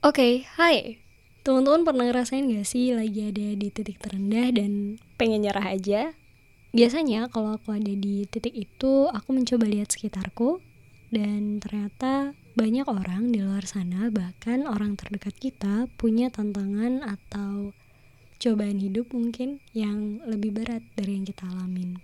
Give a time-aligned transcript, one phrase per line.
[0.00, 0.96] Oke, hai.
[1.44, 6.16] Teman-teman pernah ngerasain gak sih lagi ada di titik terendah dan pengen nyerah aja?
[6.72, 10.64] Biasanya kalau aku ada di titik itu, aku mencoba lihat sekitarku
[11.12, 17.76] dan ternyata banyak orang di luar sana, bahkan orang terdekat kita punya tantangan atau
[18.40, 22.00] cobaan hidup mungkin yang lebih berat dari yang kita alamin.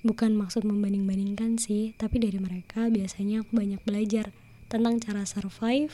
[0.00, 4.32] Bukan maksud membanding-bandingkan sih, tapi dari mereka biasanya aku banyak belajar
[4.72, 5.92] tentang cara survive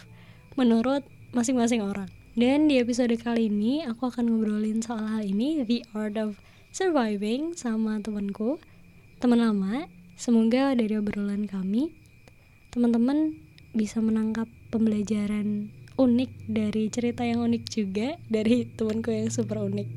[0.54, 2.10] menurut masing-masing orang.
[2.34, 6.38] Dan di episode kali ini aku akan ngobrolin soal hal ini, The Art of
[6.70, 8.62] Surviving sama temanku,
[9.18, 9.90] teman lama.
[10.14, 11.90] Semoga dari obrolan kami,
[12.70, 13.34] teman-teman
[13.74, 19.88] bisa menangkap pembelajaran unik dari cerita yang unik juga dari temanku yang super unik.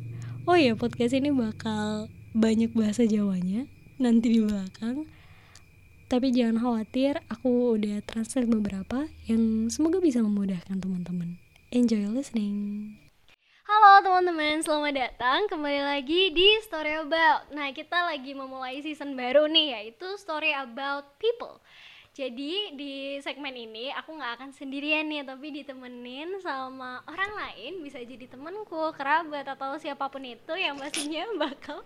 [0.49, 3.70] Oh ya, podcast ini bakal banyak bahasa Jawanya
[4.02, 5.07] nanti di belakang.
[6.13, 11.41] Tapi jangan khawatir, aku udah translate beberapa yang semoga bisa memudahkan teman-teman.
[11.73, 12.85] Enjoy listening.
[13.66, 17.49] Halo teman-teman, selamat datang kembali lagi di Story About.
[17.49, 21.57] Nah, kita lagi memulai season baru nih, yaitu Story About People.
[22.13, 27.98] Jadi di segmen ini aku nggak akan sendirian nih, tapi ditemenin sama orang lain, bisa
[27.98, 31.82] jadi temanku, kerabat atau siapa pun itu yang pastinya bakal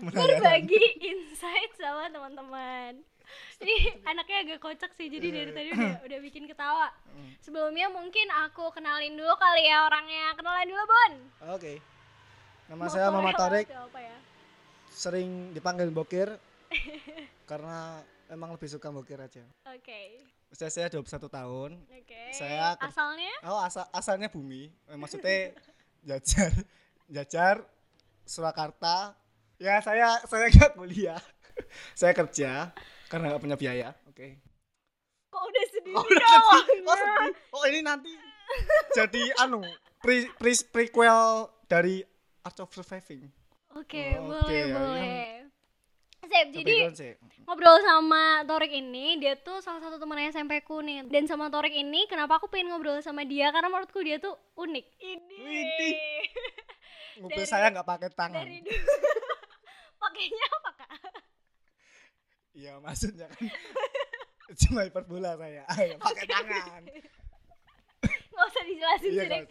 [0.00, 3.17] berbagi insight sama teman-teman.
[3.62, 6.88] Ini anaknya agak kocak sih, jadi dari tadi udah udah bikin ketawa.
[7.38, 10.32] Sebelumnya mungkin aku kenalin dulu kali ya orangnya.
[10.34, 11.12] Kenalan dulu, Bon.
[11.52, 11.82] Oke.
[12.66, 14.16] Nama saya Muhammad Tarik, ya?
[14.88, 16.28] sering dipanggil Bokir
[17.50, 19.40] karena emang lebih suka Bokir aja.
[19.68, 20.20] Oke.
[20.48, 21.70] Usia saya 21 tahun.
[21.88, 22.22] Oke.
[22.30, 24.68] Saya ke- asalnya Oh, asal asalnya bumi.
[24.86, 25.52] Eh, Maksudnya
[26.08, 26.52] Jajar.
[27.06, 27.56] Jajar
[28.22, 29.16] Surakarta.
[29.56, 31.18] Ya, saya saya nggak kuliah.
[31.90, 32.70] saya kerja
[33.08, 33.88] karena nggak punya biaya.
[34.06, 34.38] Oke.
[35.28, 36.84] kok udah sedih Oh, udah sedih.
[36.84, 37.32] Oh, sedih.
[37.52, 38.12] Oh, ini nanti
[38.96, 39.60] jadi anu
[40.00, 42.00] pre, pre prequel dari
[42.40, 43.28] Art of Surviving.
[43.76, 45.26] Oke, Oh, boleh, oke, ya, boleh.
[46.28, 46.92] Sip, jadi
[47.46, 51.06] ngobrol sama Torik ini, dia tuh salah satu teman SMP ku nih.
[51.08, 53.48] Dan sama Torik ini, kenapa aku pengen ngobrol sama dia?
[53.48, 54.86] Karena menurutku dia tuh unik.
[54.98, 55.40] Ini.
[57.22, 58.44] Mobil Dari- saya nggak pakai tangan.
[58.44, 58.92] Dari dulu.
[60.02, 60.90] Pakainya apa kak?
[62.58, 63.38] Iya maksudnya kan
[64.66, 65.62] cuma hiperbola saya.
[65.78, 66.82] Ayo pakai tangan.
[68.02, 69.42] Gak usah dijelasin Iya sih.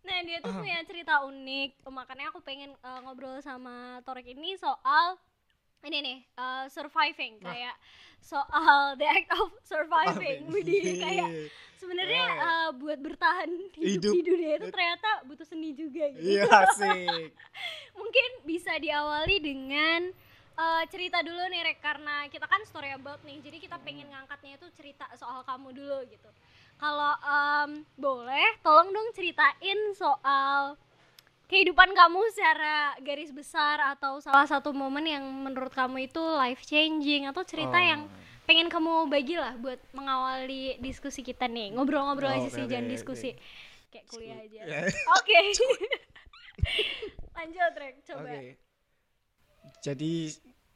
[0.00, 1.70] Nah dia tuh punya cerita unik.
[1.88, 5.16] Makanya aku pengen uh, ngobrol sama Torik ini soal
[5.80, 7.56] ini nih uh, surviving Nah.
[7.56, 7.74] kayak
[8.20, 10.44] soal the act of surviving.
[10.52, 11.28] Widih kayak
[11.80, 14.12] sebenarnya uh, buat bertahan hidup, Hidup.
[14.12, 16.20] di dunia itu ternyata butuh seni juga gitu.
[16.20, 17.32] Iya asik.
[18.00, 20.12] Mungkin bisa diawali dengan
[20.60, 23.40] uh, cerita dulu nih Rek karena kita kan story about nih.
[23.40, 26.28] Jadi kita pengen ngangkatnya itu cerita soal kamu dulu gitu.
[26.76, 30.76] Kalau um, boleh tolong dong ceritain soal
[31.44, 37.26] kehidupan kamu secara garis besar atau salah satu momen yang menurut kamu itu life changing
[37.26, 37.82] atau cerita Oh.
[37.82, 38.00] yang
[38.46, 42.86] pengen kamu bagi lah buat mengawali diskusi kita nih ngobrol-ngobrol Oh, aja sih oke, jangan
[42.86, 42.94] oke.
[42.94, 43.30] diskusi
[43.90, 44.60] kayak kuliah aja
[45.18, 45.38] oke
[47.36, 48.50] lanjut Rek coba Oke.
[49.80, 50.12] Jadi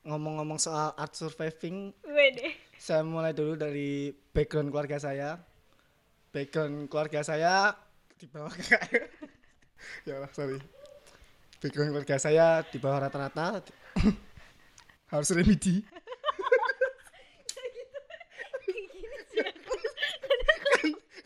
[0.04, 2.52] ngomong-ngomong soal art surviving, Wede.
[2.76, 5.40] saya mulai dulu dari background keluarga saya.
[6.28, 7.72] Background keluarga saya
[8.20, 8.52] di bawah
[10.06, 10.60] ya Allah, sorry.
[11.58, 13.64] Background keluarga saya di bawah rata-rata.
[15.12, 15.80] Harus remedi.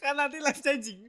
[0.09, 1.05] kan nanti life changing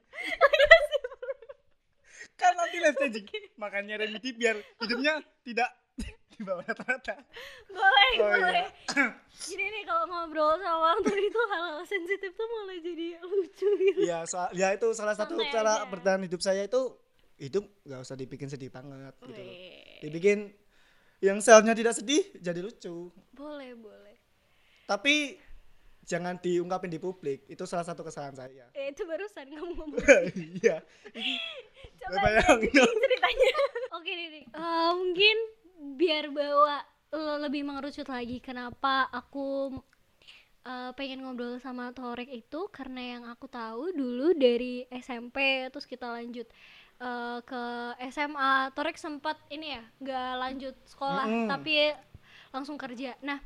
[2.36, 3.24] kan nanti life changing
[3.56, 5.72] makanya remedi biar hidupnya tidak
[6.40, 7.20] di bawah rata-rata
[7.68, 8.40] boleh Oh, iya.
[8.40, 8.66] boleh
[9.46, 14.00] jadi nih kalau ngobrol sama orang tua itu hal-hal sensitif tuh malah jadi lucu gitu
[14.02, 15.86] ya sa- ya itu salah satu Santai cara aja.
[15.86, 16.96] bertahan hidup saya itu
[17.38, 19.56] hidup nggak usah dibikin sedih banget gitu loh.
[20.02, 20.40] Dibikin
[21.20, 24.16] yang selnya tidak sedih jadi lucu boleh boleh
[24.86, 25.36] tapi
[26.02, 30.00] jangan diungkapin di publik itu salah satu kesalahan saya eh, itu barusan kamu ngomong
[30.58, 30.80] iya
[32.00, 32.72] coba Bayangin.
[32.74, 33.50] ceritanya
[33.98, 34.44] oke nih.
[34.46, 35.38] Eh, mungkin
[35.80, 39.74] biar bawa lo lebih mengerucut lagi kenapa aku
[40.64, 46.12] eh, pengen ngobrol sama Torek itu karena yang aku tahu dulu dari SMP terus kita
[46.12, 46.46] lanjut
[47.02, 47.64] eh, ke
[48.12, 51.48] SMA Torek sempat ini ya nggak lanjut sekolah Mm-mm.
[51.50, 51.74] tapi
[52.52, 53.40] langsung kerja nah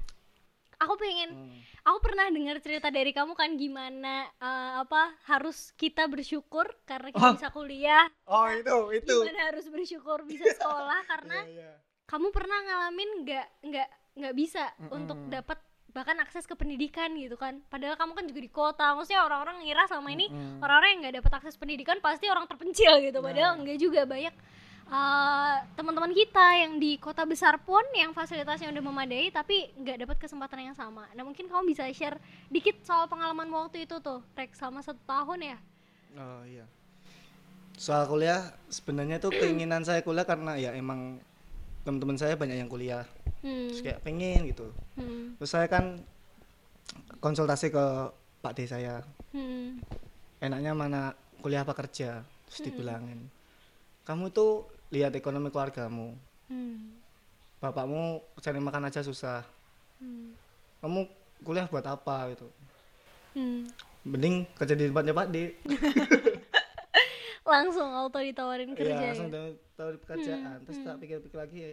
[0.76, 1.60] aku pengen Hmm.
[1.88, 7.24] aku pernah dengar cerita dari kamu kan gimana eh, apa harus kita bersyukur karena kita
[7.24, 7.36] Oh.
[7.36, 11.74] bisa kuliah oh itu itu gimana harus bersyukur bisa sekolah karena Iya, iya.
[12.14, 14.94] Kamu pernah ngalamin nggak nggak nggak bisa Mm-mm.
[14.94, 15.58] untuk dapat
[15.90, 19.86] bahkan akses ke pendidikan gitu kan padahal kamu kan juga di kota maksudnya orang-orang ngira
[19.86, 20.26] selama ini
[20.58, 23.60] orang-orang yang nggak dapat akses pendidikan pasti orang terpencil gitu padahal Nah.
[23.62, 24.34] enggak juga banyak
[24.90, 30.18] uh, teman-teman kita yang di kota besar pun yang fasilitasnya udah memadai tapi nggak dapat
[30.18, 32.18] kesempatan yang sama nah mungkin kamu bisa share
[32.50, 35.58] dikit soal pengalaman waktu itu tuh Rek selama satu tahun ya
[36.14, 36.66] Oh iya.
[37.74, 41.18] Soal kuliah sebenarnya tuh keinginan saya kuliah karena ya emang
[41.84, 43.04] teman-teman saya banyak yang kuliah.
[43.44, 43.70] hmm.
[43.72, 44.72] Terus kayak pengen gitu.
[44.96, 45.36] Hmm.
[45.40, 46.00] Terus saya kan
[47.20, 47.86] konsultasi ke
[48.44, 49.04] Pak D saya.
[49.36, 49.84] Hmm.
[50.40, 51.02] Enaknya mana
[51.44, 52.24] kuliah apa kerja?
[52.48, 53.28] Terus dibilangin.
[54.04, 56.16] Kamu tuh lihat ekonomi keluargamu.
[56.48, 57.00] Hmm.
[57.64, 59.44] Bapakmu cari makan aja susah.
[60.00, 60.36] Hmm.
[60.84, 61.08] Kamu
[61.44, 62.48] kuliah buat apa gitu?
[63.36, 63.68] Hmm.
[64.04, 65.38] Mending kerja di tempatnya Pak D.
[67.44, 69.34] langsung auto ditawarin kerja Iya, langsung ya?
[69.34, 70.58] tahu tahu di pekerjaan.
[70.64, 71.72] Terus tak pikir-pikir lagi ya,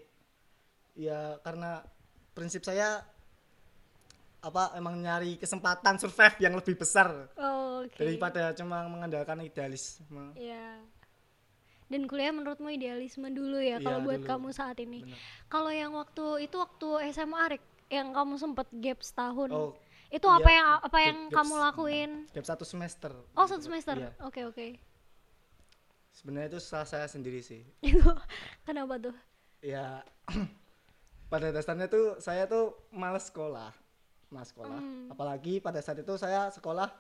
[0.97, 1.83] ya karena
[2.31, 3.07] prinsip saya
[4.41, 10.33] apa emang nyari kesempatan survive yang lebih besar Oh, oke daripada cuma mengandalkan idealisme.
[10.35, 10.81] Iya.
[11.87, 14.31] Dan kuliah menurutmu idealisme dulu ya Iya, kalau buat dulu.
[14.31, 15.05] kamu saat ini.
[15.47, 19.51] Kalau yang waktu itu waktu SMA Rik, yang kamu sempet gap setahun.
[19.51, 19.75] Oh,
[20.09, 22.11] itu iya, apa yang apa yang gap kamu lakuin?
[22.31, 23.11] gap satu semester.
[23.35, 23.99] Oh, satu semester.
[23.99, 24.11] Iya.
[24.23, 24.67] Oke, oke.
[26.11, 27.63] Sebenarnya itu salah saya sendiri sih.
[27.87, 28.05] Itu
[28.67, 29.17] kenapa tuh?
[29.61, 30.03] Ya
[31.33, 33.71] pada dasarnya tuh saya tuh males sekolah.
[34.31, 34.79] Males sekolah.
[34.79, 35.13] Hmm.
[35.13, 36.91] Apalagi pada saat itu saya sekolah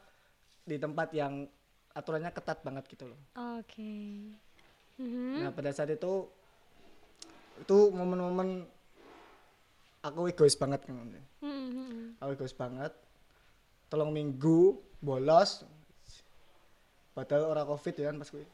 [0.67, 1.47] di tempat yang
[1.95, 3.21] aturannya ketat banget gitu loh.
[3.59, 4.31] Oke.
[5.01, 5.43] Mhm.
[5.43, 6.29] Nah pada saat itu
[7.61, 8.65] itu momen-momen
[10.01, 10.97] aku egois banget kan.
[11.43, 12.21] Mhm.
[12.23, 12.93] Aku egois banget.
[13.91, 15.67] Tolong minggu bolos.
[17.11, 18.47] Padahal orang covid ya kan pas gue.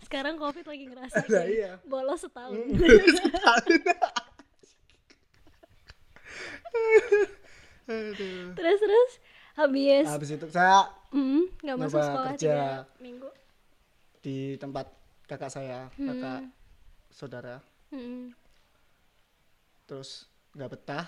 [0.00, 1.72] Sekarang Covid lagi ngerasa Nah, iya.
[1.82, 2.56] bolos setahun.
[7.86, 8.50] Aduh.
[8.54, 9.10] terus terus
[9.54, 12.84] habis Habis itu saya Hmm, nggak masuk sekolah kerja.
[12.98, 13.30] minggu.
[14.20, 14.90] di tempat
[15.24, 16.50] kakak saya, kakak
[17.08, 17.62] saudara.
[17.88, 18.34] Hmm.
[19.86, 21.06] Terus nggak betah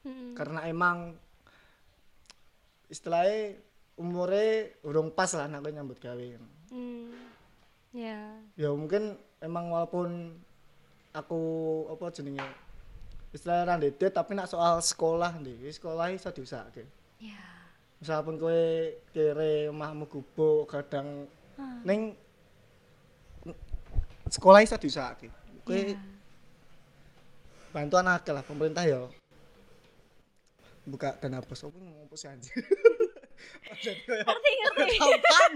[0.00, 0.32] Hmm.
[0.32, 1.12] karena emang
[2.86, 3.58] istilahnya
[4.00, 6.26] umurnya urung pas lah anakku nyambut gawe.
[6.72, 7.12] Hmm.
[7.92, 8.40] Ya.
[8.56, 10.40] Ya mungkin emang walaupun
[11.12, 11.40] aku
[11.92, 12.46] apa jenenge
[13.30, 16.88] istilahnya randedet tapi nak soal sekolah nih sekolah iso diusahake.
[17.20, 17.44] Ya.
[18.00, 18.62] Misalpun kowe
[19.12, 21.28] kere omahmu gubuk kadang
[21.60, 21.76] Ah.
[21.84, 22.16] ning
[24.32, 25.28] sekolah iso diusahake.
[25.60, 26.00] Kowe Ya.
[27.70, 29.04] bantuan akeh lah pemerintah ya
[30.82, 32.50] buka dana bos apa ngomong apa sih anjir
[33.80, 34.96] Ngerti ngerti.
[35.00, 35.50] kapan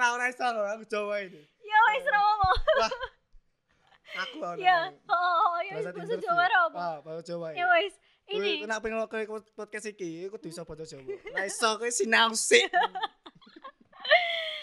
[0.00, 2.56] lah ora iso lho, aku Jawa ini Ya wis ra wah
[4.20, 4.78] aku lah Ya.
[5.06, 6.14] Oh, oh, oh, ya wis bahasa.
[6.18, 6.78] Jawa ra apa.
[6.78, 7.94] ah bahasa Jawa Ya wis.
[8.30, 12.62] Ini nek pengen ngelokok podcast iki aku bisa bahasa Jawa ora iso kowe sinau sih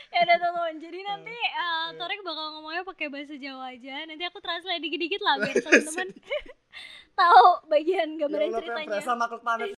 [0.07, 4.01] ya udah teman Jadi nanti eh, Torek bakal ngomongnya pakai bahasa Jawa aja.
[4.07, 6.07] Nanti aku translate dikit-dikit lah biar teman-teman
[7.19, 8.89] tahu bagian ya gambaran Allah ceritanya.
[8.93, 9.73] berasa makhluk planet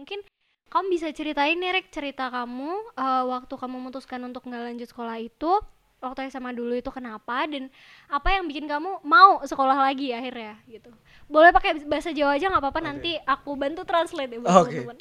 [0.00, 0.24] mungkin
[0.70, 5.20] kamu bisa ceritain nih Rek cerita kamu eh, waktu kamu memutuskan untuk nggak lanjut sekolah
[5.20, 5.52] itu
[6.00, 7.68] waktu SMA dulu itu kenapa dan
[8.08, 10.88] apa yang bikin kamu mau sekolah lagi akhirnya gitu
[11.28, 12.88] boleh pakai bahasa Jawa aja nggak apa-apa Oke.
[12.88, 14.80] nanti aku bantu translate ya buat Oke.
[14.80, 14.98] teman-teman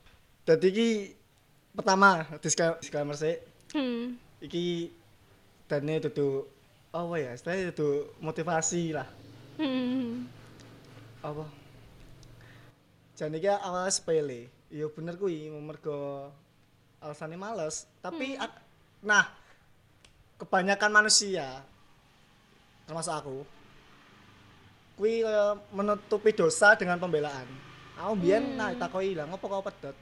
[0.68, 1.16] iki
[1.72, 3.40] pertama disclaimer sih
[3.72, 4.20] hmm.
[4.44, 4.92] iki
[5.72, 6.44] dane dudu
[6.92, 9.08] apa ya istilahnya dudu motivasi lah
[9.60, 10.24] Hmm.
[11.20, 11.44] apa
[13.20, 16.30] jan iki awal sepele iya bener kuwi mergo
[17.02, 17.90] alasannya males.
[18.00, 18.62] Tapi ak-
[19.02, 19.26] nah
[20.40, 21.64] kebanyakan manusia
[22.88, 23.38] termasuk aku
[24.98, 27.48] kuwi kaya menutupi dosa dengan pembelaan.
[28.00, 29.96] Aku biyen nah takoi lah ngopo kau pedot?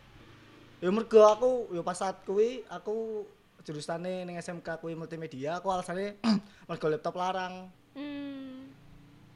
[0.77, 3.25] Ya mergo aku ya pas saat kuwi aku
[3.65, 6.21] jurusane ning SMK kuwi multimedia aku alasane
[6.69, 7.69] mergo laptop larang.
[7.97, 8.69] Hmm.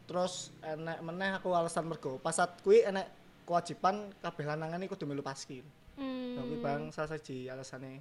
[0.06, 3.08] terus enek meneh aku alasan mergo pas saat kuwi enek
[3.52, 5.60] kewajiban kabeh lanangan iku kudu melu paski.
[6.00, 6.40] Hmm.
[6.40, 8.00] Kuwi bang salah siji alasane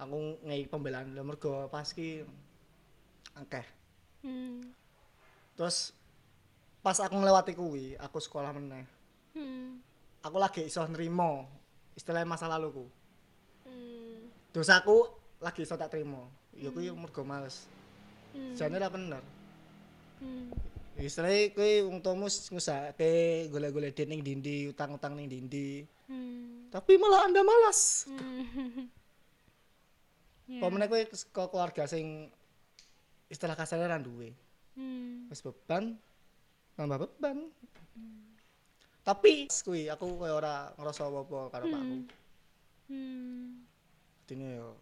[0.00, 2.24] aku ngei pembelaan lho mergo paski
[3.36, 3.66] akeh.
[4.24, 4.64] Hmm.
[5.60, 5.92] Terus
[6.80, 8.88] pas aku ngelewati kuwi, aku sekolah meneh.
[9.36, 9.76] Hmm.
[10.24, 11.44] Aku lagi iso nrimo
[11.92, 12.88] istilahnya masa laluku.
[13.68, 14.32] Hmm.
[14.56, 15.04] Dosaku
[15.44, 16.32] lagi iso tak trimo.
[16.56, 17.68] Ya kuwi mergo males.
[18.32, 18.56] Hmm.
[18.56, 19.20] Jane ra bener.
[20.24, 20.48] Hmm.
[20.96, 25.84] Istilahnya kuwi wong tuamu ngusahake golek-golek duit ning dindi, utang-utang ning dindi.
[26.08, 26.72] Hmm.
[26.72, 28.06] Tapi malah Anda malas.
[28.08, 28.88] Hmm.
[30.46, 30.62] Ya.
[30.62, 32.30] Pemene kowe ke keluarga sing
[33.26, 34.30] istilah kasarnya ra duwe.
[34.78, 35.26] Hmm.
[35.26, 35.98] Wis beban
[36.76, 37.48] nambah beban
[39.06, 41.96] tapi kuwi aku kayak ora ngerasa apa-apa karo pakku
[42.86, 43.66] Hmm.
[44.30, 44.78] ini yo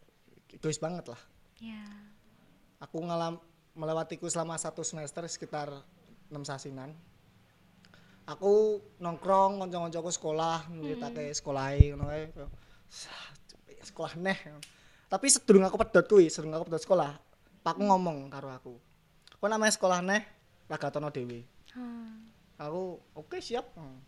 [0.52, 1.20] egois banget lah
[1.56, 1.80] Ya.
[2.76, 3.40] aku ngalam
[3.72, 5.72] melewatiku selama satu semester sekitar
[6.32, 6.92] 6 sasinan
[8.24, 12.32] aku nongkrong kanca-kancaku sekolah nyritake sekolahe ngono kae.
[12.32, 12.50] Kayak,
[12.88, 13.24] "Sah,
[13.84, 14.38] sekolah neh.
[15.12, 17.12] Tapi sedurung aku pedot kuwi sedurung aku pedot sekolah
[17.60, 18.74] pak ngomong karo aku.
[19.40, 20.24] Kok namanya sekolah neh?
[20.68, 22.16] Ragatono dewe Ah.
[22.64, 23.66] aku oke siap.
[23.76, 23.98] Hmm.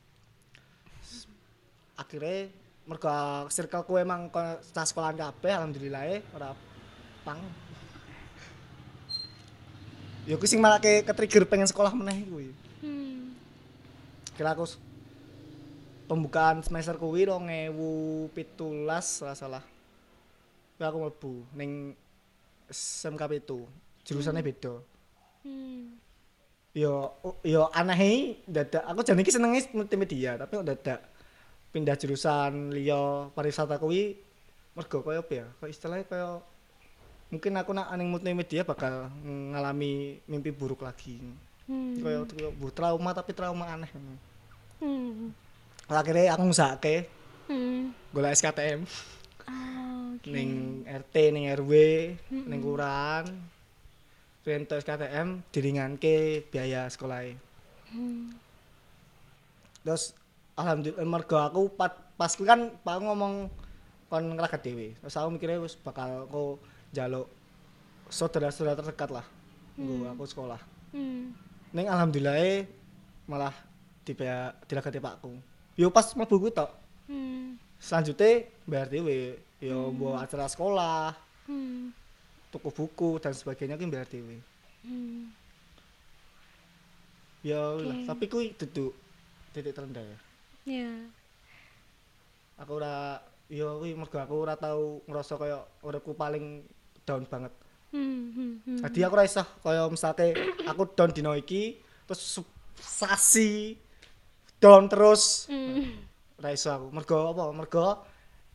[1.96, 2.52] akhirnya
[2.84, 3.08] mergo
[3.48, 4.28] circle ku emang
[4.68, 6.52] sekolahan kabeh alhamdulillah ora
[7.24, 7.40] pang
[10.26, 12.50] ya aku sing malah ke trigger pengen sekolah meneh kuwi
[12.84, 13.32] Hmm.
[14.36, 14.68] kira aku
[16.06, 18.36] pembukaan semester kuwi 2017
[19.00, 19.64] salah salah.
[20.76, 21.96] Ya aku mlebu ning
[22.68, 23.66] SMK itu.
[24.06, 24.74] Jurusannya beda.
[25.42, 25.98] Hmm.
[26.76, 31.00] yo yo aneh dadak aku jan iki senenge multimedia tapi dadak
[31.72, 34.20] pindah jurusan liya pariwisata kuwi
[34.76, 35.46] mergo kaya apa ya?
[35.56, 36.44] Kaya istilahnya kaya
[37.26, 41.18] mungkin aku nak aning multimedia bakal ngalami mimpi buruk lagi
[41.66, 41.98] Hmm.
[41.98, 43.90] kaya kaya bu trauma tapi trauma aneh
[44.78, 45.34] Hmm.
[45.90, 47.10] akhirnya aku ngusahake
[47.50, 47.90] Hmm.
[48.14, 48.86] golek SKTM
[49.46, 50.30] Oh, oke.
[50.30, 51.72] ning RT ning RW
[52.30, 53.26] ning kelurahan
[54.42, 57.34] rento SKTM diringanke biaya sekolahnya
[57.90, 58.30] Hmm.
[59.82, 60.14] terus
[60.54, 61.66] alhamdulillah mergo aku
[62.14, 63.50] pas kan pak ngomong
[64.06, 66.44] kon ngeragat dhewe terus aku mikirnya wis bakal aku
[66.90, 67.26] njaluk
[68.08, 69.26] saudara-saudara terdekat lah
[69.76, 70.60] nggo aku sekolah
[70.94, 71.34] Hmm.
[71.74, 72.64] ning alhamdulillah
[73.26, 73.52] malah
[74.02, 75.34] dibayar diragati pakku
[75.74, 76.70] yo pas mlebu kuwi tok
[77.06, 77.58] Hmm.
[77.76, 81.12] selanjutnya bayar dhewe yo bawa acara sekolah
[81.44, 81.90] Hmm.
[82.48, 84.38] tuku buku dan sebagainya ki bayar dhewe
[84.82, 85.34] Hmm.
[87.42, 88.06] ya lah Oke.
[88.06, 88.94] tapi kuwi duduk
[89.52, 90.18] titik terendah ya
[90.66, 90.90] Ya.
[92.58, 96.66] aku ora ya kuwi mergo aku ora tau ngerasa kaya uripku paling
[97.06, 97.54] down banget.
[97.94, 98.34] Hmm.
[98.34, 98.52] Hmm.
[98.66, 98.78] Hmm.
[98.82, 100.34] Jadi aku ora iso kaya misalnya
[100.70, 101.78] aku down dino iki
[102.10, 102.42] terus
[102.76, 103.78] sasi
[104.58, 105.46] down terus.
[105.46, 106.02] Hmm.
[106.42, 106.86] Ora iso aku.
[106.90, 107.44] Mergo apa?
[107.54, 107.86] Mergo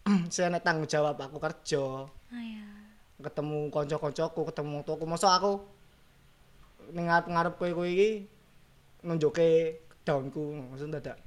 [0.33, 2.65] saya nek tanggung jawab aku kerja, Ah, ya.
[3.21, 5.03] ketemu kanca-kancaku, ketemu tuku.
[5.05, 5.61] Masa aku
[6.91, 8.25] ning ngarep kowe kowe iki
[9.05, 11.21] nunjuke downku, maksud dadak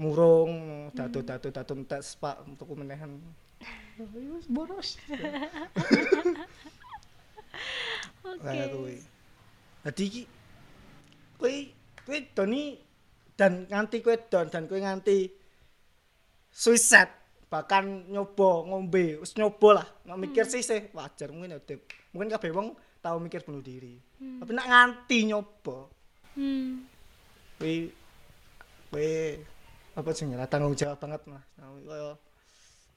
[0.00, 3.20] murung, dadu dadu dadu entek pak tuku menehan.
[3.96, 5.00] Wis boros.
[8.26, 8.56] Oke.
[8.68, 8.96] Kuwi.
[9.86, 10.22] Dadi iki
[11.40, 11.52] kowe
[12.04, 12.76] kowe doni
[13.38, 15.30] dan nganti kowe don dan kowe nganti
[16.50, 17.12] suicide
[17.46, 21.86] bahkan nyoba ngombe wis nyoba lah nek mikir sih sih wajar mungkin ya Dip.
[22.10, 25.86] mungkin kabeh wong tau mikir bunuh diri tapi nek nganti nyoba
[26.36, 26.84] Hmm.
[27.56, 27.74] kowe
[28.92, 29.08] kowe
[29.96, 32.12] apa sih tanggung jawab banget mas kaya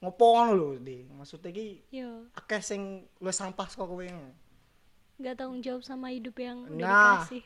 [0.00, 1.04] ngopo ngono lho di.
[1.06, 1.52] Maksudnya
[1.92, 2.24] Yo.
[2.32, 2.80] akeh sing
[3.16, 4.04] luwih sampah saka kowe
[5.20, 7.20] Gak tanggung jawab sama hidup yang udah Nah.
[7.20, 7.44] dikasih.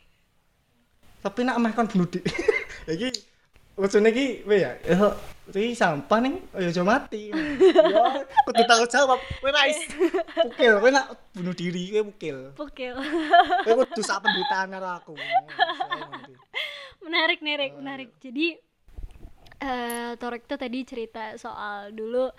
[1.18, 2.20] tapi nak mah kan bunuh diri
[2.94, 3.08] iki
[3.74, 5.08] lucunya iki we ya ya
[5.50, 7.28] iki sampah ning ya aja mati.
[7.34, 8.04] Ya
[8.44, 9.18] kudu tanggung jawab.
[9.40, 9.80] Kowe ra is
[10.30, 12.38] pukil kowe nak bunuh diri kowe pukil.
[12.54, 12.94] Pukil.
[13.66, 15.14] kowe kudu sak penderitaan karo aku.
[17.04, 18.08] Menarik menarik menarik.
[18.16, 18.56] jadi
[19.60, 22.30] eh Torek tuh tadi cerita soal dulu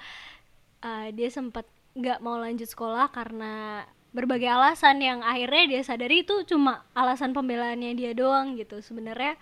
[0.84, 3.84] eh, dia sempat nggak mau lanjut sekolah karena
[4.16, 8.80] berbagai alasan yang akhirnya dia sadari itu cuma alasan pembelaannya dia doang gitu.
[8.80, 9.36] Sebenarnya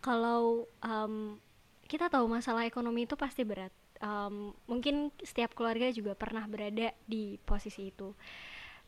[0.00, 1.36] kalau em,
[1.84, 3.72] kita tahu masalah ekonomi itu pasti berat.
[4.00, 8.16] Em, mungkin setiap keluarga juga pernah berada di posisi itu.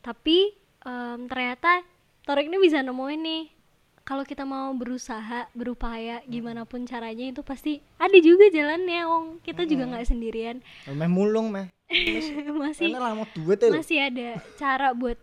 [0.01, 0.57] Tapi
[0.89, 1.85] em, ternyata
[2.25, 3.45] Torek ini bisa nemuin nih
[4.07, 9.27] kalau kita mau berusaha berupaya gimana pun caranya itu pasti ada juga jalannya Ong.
[9.43, 10.63] Kita juga nggak sendirian.
[10.87, 11.67] Meh mulung meh.
[12.63, 12.95] Masih
[13.35, 15.19] duit ya masih ada cara buat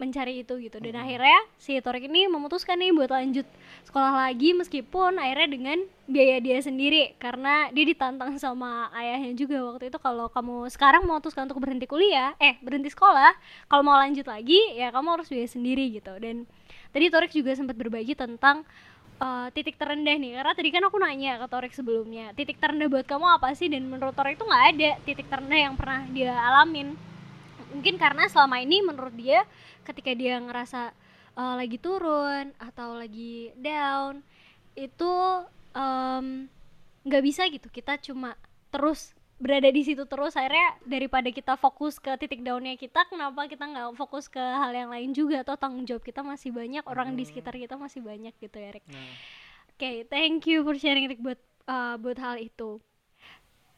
[0.00, 0.80] mencari itu gitu.
[0.80, 3.44] Dan akhirnya si Torek ini memutuskan nih buat lanjut
[3.84, 5.78] sekolah lagi meskipun akhirnya dengan
[6.08, 7.16] biaya dia sendiri.
[7.20, 12.32] Karena dia ditantang sama ayahnya juga waktu itu kalau kamu sekarang memutuskan untuk berhenti kuliah
[12.40, 13.36] eh berhenti sekolah
[13.68, 16.16] kalau mau lanjut lagi ya kamu harus biaya sendiri gitu.
[16.16, 16.48] Dan
[16.90, 18.62] tadi Torek juga sempat berbagi tentang
[19.20, 23.06] eh, titik terendah nih karena tadi kan aku nanya ke Torek sebelumnya titik terendah buat
[23.06, 23.70] kamu apa sih?
[23.70, 26.94] Dan menurut Torek itu nggak ada titik terendah yang pernah dia alamin.
[27.70, 29.46] Mungkin karena selama ini menurut dia
[29.86, 30.90] ketika dia ngerasa
[31.38, 34.22] eh, lagi turun atau lagi down
[34.78, 35.12] itu
[35.74, 36.46] em,
[37.06, 37.68] nggak bisa gitu.
[37.70, 38.34] Kita cuma
[38.70, 40.36] terus berada di situ terus.
[40.36, 44.92] Akhirnya daripada kita fokus ke titik daunnya kita kenapa kita nggak fokus ke hal yang
[44.92, 45.42] lain juga?
[45.42, 48.86] Atau tanggung jawab kita masih banyak orang di sekitar kita masih banyak gitu ya Rick
[48.90, 48.98] Nah,
[49.80, 52.84] Oke, thank you for sharing Rick buat uh, buat hal itu.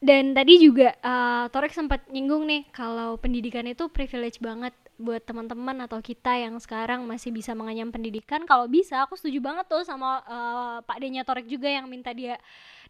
[0.03, 5.87] Dan tadi juga uh, Torek sempat nyinggung nih kalau pendidikan itu privilege banget buat teman-teman
[5.87, 8.43] atau kita yang sekarang masih bisa menganyam pendidikan.
[8.43, 12.35] Kalau bisa, aku setuju banget tuh sama uh, Pak Denya Torek juga yang minta dia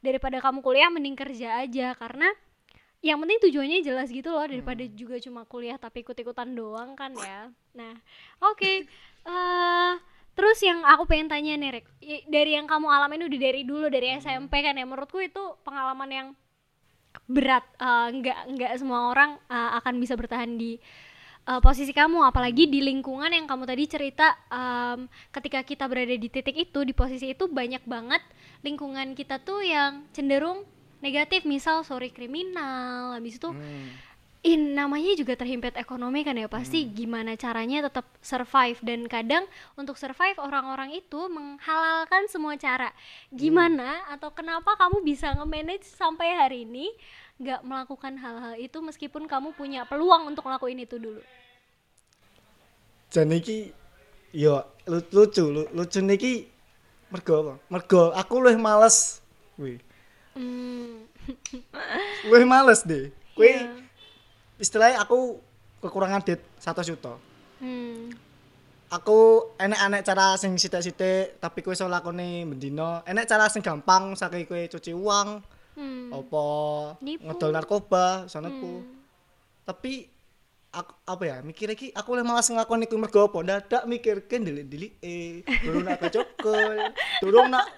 [0.01, 1.93] daripada kamu kuliah mending kerja aja.
[1.93, 2.33] Karena
[3.03, 7.51] yang penting tujuannya jelas gitu loh daripada juga cuma kuliah tapi ikut-ikutan doang kan ya.
[7.75, 7.99] Nah,
[8.39, 8.87] oke.
[9.29, 9.93] eh
[10.33, 11.85] terus yang aku pengen tanya nih Rek,
[12.25, 16.27] dari yang kamu alamin udah dari dulu dari SMP kan ya menurutku itu pengalaman yang
[17.27, 17.67] berat.
[17.75, 20.79] Eh, nggak nggak semua orang eh, akan bisa bertahan di
[21.43, 26.31] eh, posisi kamu apalagi di lingkungan yang kamu tadi cerita em, ketika kita berada di
[26.31, 28.23] titik itu di posisi itu banyak banget
[28.63, 30.63] lingkungan kita tuh yang cenderung
[31.03, 33.11] negatif misal sorry kriminal.
[33.19, 33.87] Habis itu hmm.
[34.47, 38.79] in namanya juga terhimpit ekonomi kan ya pasti gimana caranya tetap survive.
[38.79, 39.43] Dan kadang
[39.75, 42.95] untuk survive orang-orang itu menghalalkan semua cara.
[43.27, 46.87] Gimana atau kenapa kamu bisa nge-manage sampai hari ini
[47.43, 51.19] nggak melakukan hal-hal itu meskipun kamu punya peluang untuk ngelakuin itu dulu?
[53.11, 53.69] Jan iki
[54.33, 56.49] yo lu- lucu lu- lucu niki
[57.13, 57.53] mergo apa?
[57.69, 59.21] Mergo aku luwih males.
[59.53, 59.77] Wih,
[60.35, 60.91] hmm.
[62.29, 63.09] luwih males deh.
[63.33, 63.69] Kowe Iya.
[64.61, 65.41] istilahnya aku
[65.81, 67.17] kekurangan duit 1 juta.
[67.59, 68.13] Hmm.
[68.93, 73.01] Aku enek-enek cara sing sithik-sithik tapi kowe iso lakoni mendino.
[73.09, 75.41] Enek cara sing gampang saking kowe cuci uang,
[75.73, 76.13] Hmm.
[76.13, 76.45] apa
[77.01, 78.85] ngedol narkoba, soneku.
[78.85, 78.93] Hmm.
[79.65, 80.05] Tapi
[80.73, 84.97] aku, apa ya mikir iki aku oleh malas nglakoni kuwi mergo apa dadak mikirke ndelik-ndelik
[85.05, 87.69] eh durung nak kecokol durung nak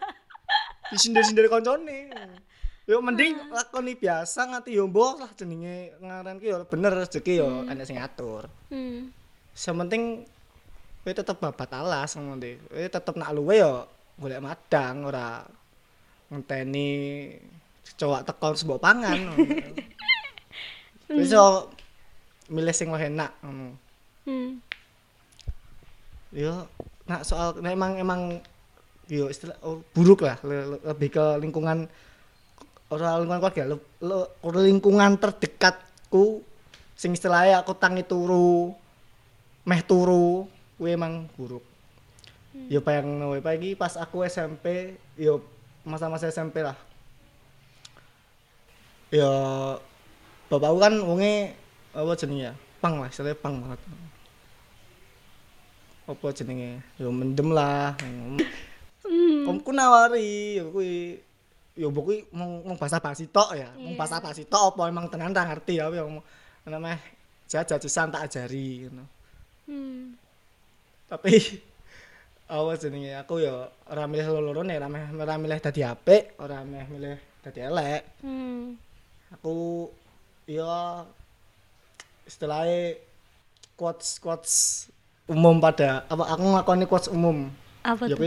[0.94, 2.12] disindir-sindir koncone.
[2.90, 5.98] Yo mending lakoni biasa nganti yo mbok lah jenenge.
[5.98, 8.46] Ngaran ki yo bener rezeki yo enek sing ngatur.
[8.70, 9.10] Hmm.
[9.56, 10.28] sementing
[11.02, 12.36] kowe tetep babat alas ngono
[12.68, 13.88] kowe tetep nak luwe yo
[14.20, 15.48] golek madang ora
[16.28, 16.88] ngenteni
[17.96, 19.32] cowok tekon sebok pangan
[21.08, 21.72] Kowe iso
[22.52, 23.68] milih sing luwih enak ngono.
[24.28, 24.60] Hmm.
[26.36, 26.68] yo
[27.08, 28.22] nak soal nah, emang emang
[29.06, 31.86] yo istilah oh, buruk lah le- le- lebih ke lingkungan
[32.90, 34.30] orang lingkungan keluarga le, le-
[34.66, 36.42] lingkungan terdekatku
[36.96, 38.72] sing istilahnya aku tangi turu
[39.66, 40.46] meh turu
[40.78, 41.64] kuwi emang buruk.
[42.72, 45.44] Yo bayang no pagi pas aku SMP yo
[45.84, 46.78] masa-masa SMP lah.
[49.12, 49.28] Yo
[50.48, 51.52] bapakku kan wonge
[51.92, 52.54] apa jenenge ya?
[52.80, 53.80] Pang lah istilahnya pang banget.
[56.06, 56.80] Apa jenenge?
[57.02, 58.40] Yo mendem lah Hmm.
[59.46, 61.22] Omku nawari yo kuwi
[61.76, 64.00] yo mbok kuwi mung basa-basi tok ya mung Iya.
[64.00, 66.24] basa-basi tok apa emang tenan ra ngerti ya yo
[66.66, 66.98] namanya
[67.46, 69.06] jajajisan tak ajari ngono
[69.66, 70.14] Hmm.
[71.10, 71.42] tapi
[72.54, 76.62] apa jenenge aku yo ora milih loro-loro nek ora meh ora milih dadi apik ora
[76.62, 78.78] meh milih dadi elek Hmm.
[79.34, 79.90] aku
[80.46, 81.02] ya
[82.26, 82.98] istilahnya
[83.74, 84.54] quotes quotes
[85.26, 87.50] umum pada apa aku nglakoni quotes umum
[87.82, 88.18] Apa ya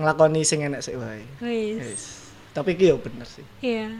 [0.00, 2.32] nglakoni sing enek sik wae Wis.
[2.50, 3.92] Tapi iki yo bener sih Iya.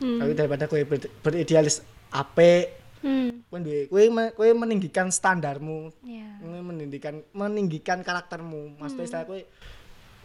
[0.00, 0.16] Hmm.
[0.16, 3.44] tapi daripada kowe ber- beridealis apik Hmm.
[3.46, 6.40] kowe duwe kowe kowe meninggikan standarmu Iya.
[6.40, 9.40] kowe meninggikan meninggikan karaktermu maksudnya istilah kowe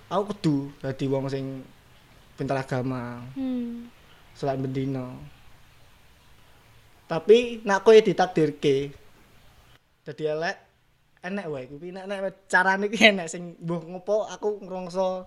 [0.07, 1.45] aku kudu dadi wong sing
[2.33, 3.91] pintar agama Hmm.
[4.31, 5.11] salat bendino
[7.05, 8.89] tapi nak kowe ditakdirke
[10.01, 10.55] dadi elek
[11.25, 15.25] enek wae kuwi nek nek carane ki enek sing mbuh ngopo aku ngrongso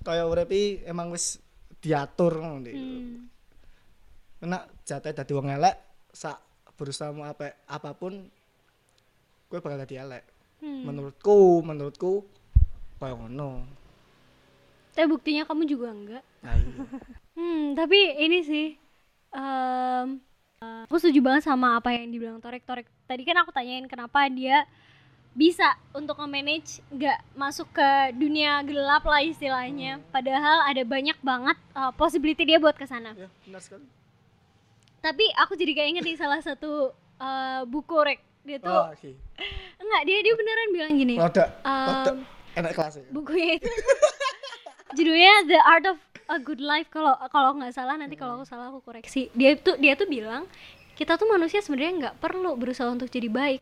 [0.00, 0.48] kaya urip
[0.86, 1.36] emang wis
[1.80, 2.76] diatur ngono Dik.
[2.76, 3.28] Hmm.
[4.46, 5.76] Nek jatah dadi wong elek
[6.12, 6.38] sak
[6.76, 8.24] berusaha mau apa apa pun
[9.48, 10.24] kowe bakal dadi elek
[10.60, 10.84] Hmm.
[10.84, 12.20] menurutku menurutku
[13.00, 13.64] kaya ngono
[14.92, 16.24] Tapi buktinya kamu juga enggak.
[16.44, 16.84] nah, iya.
[17.40, 18.76] Hmm, tapi ini sih
[19.32, 20.20] em,
[20.60, 22.84] aku setuju banget sama apa yang dibilang Torek Torek.
[23.08, 24.68] Tadi kan aku tanyain kenapa dia
[25.32, 30.04] bisa untuk nge-manage nggak masuk ke dunia gelap lah istilahnya.
[30.12, 33.16] Padahal ada banyak banget eh, possibility dia buat ke sana.
[33.16, 33.86] ya benar sekali
[35.00, 38.20] Tapi aku jadi kayak inget nih salah satu eh, buku Rek.
[38.44, 39.10] Dia tuh oh, oke
[39.84, 41.14] enggak dia dia beneran bilang gini.
[41.16, 42.12] rada Em, rada
[42.56, 43.68] enak kelas ya bukunya itu
[44.96, 45.96] judulnya The Art of
[46.30, 46.88] a Good Life.
[46.94, 49.26] Kalau kalau nggak salah nanti kalau aku salah aku koreksi.
[49.34, 50.46] Dia tuh dia tuh bilang
[50.94, 53.60] kita tuh manusia sebenarnya nggak perlu berusaha untuk jadi baik.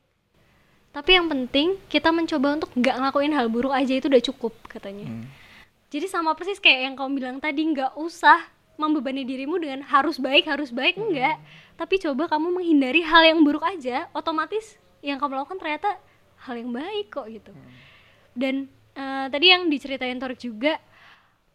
[0.92, 5.09] Tapi yang penting kita mencoba untuk nggak ngelakuin hal buruk aja itu udah cukup katanya.
[5.09, 5.26] Hmm.
[5.88, 8.44] jadi sama persis kayak yang kamu bilang tadi nggak usah
[8.76, 11.40] membebani dirimu dengan harus baik harus baik enggak
[11.81, 15.96] tapi coba kamu menghindari hal yang buruk aja otomatis yang kamu lakukan ternyata
[16.44, 17.57] hal yang baik kok gitu.
[18.37, 20.76] Dan eh, tadi yang diceritain Torik juga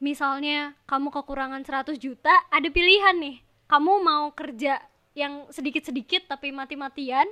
[0.04, 3.40] misalnya kamu kekurangan 100 juta ada pilihan nih.
[3.72, 4.84] Kamu mau kerja
[5.16, 7.26] yang sedikit-sedikit tapi mati-matian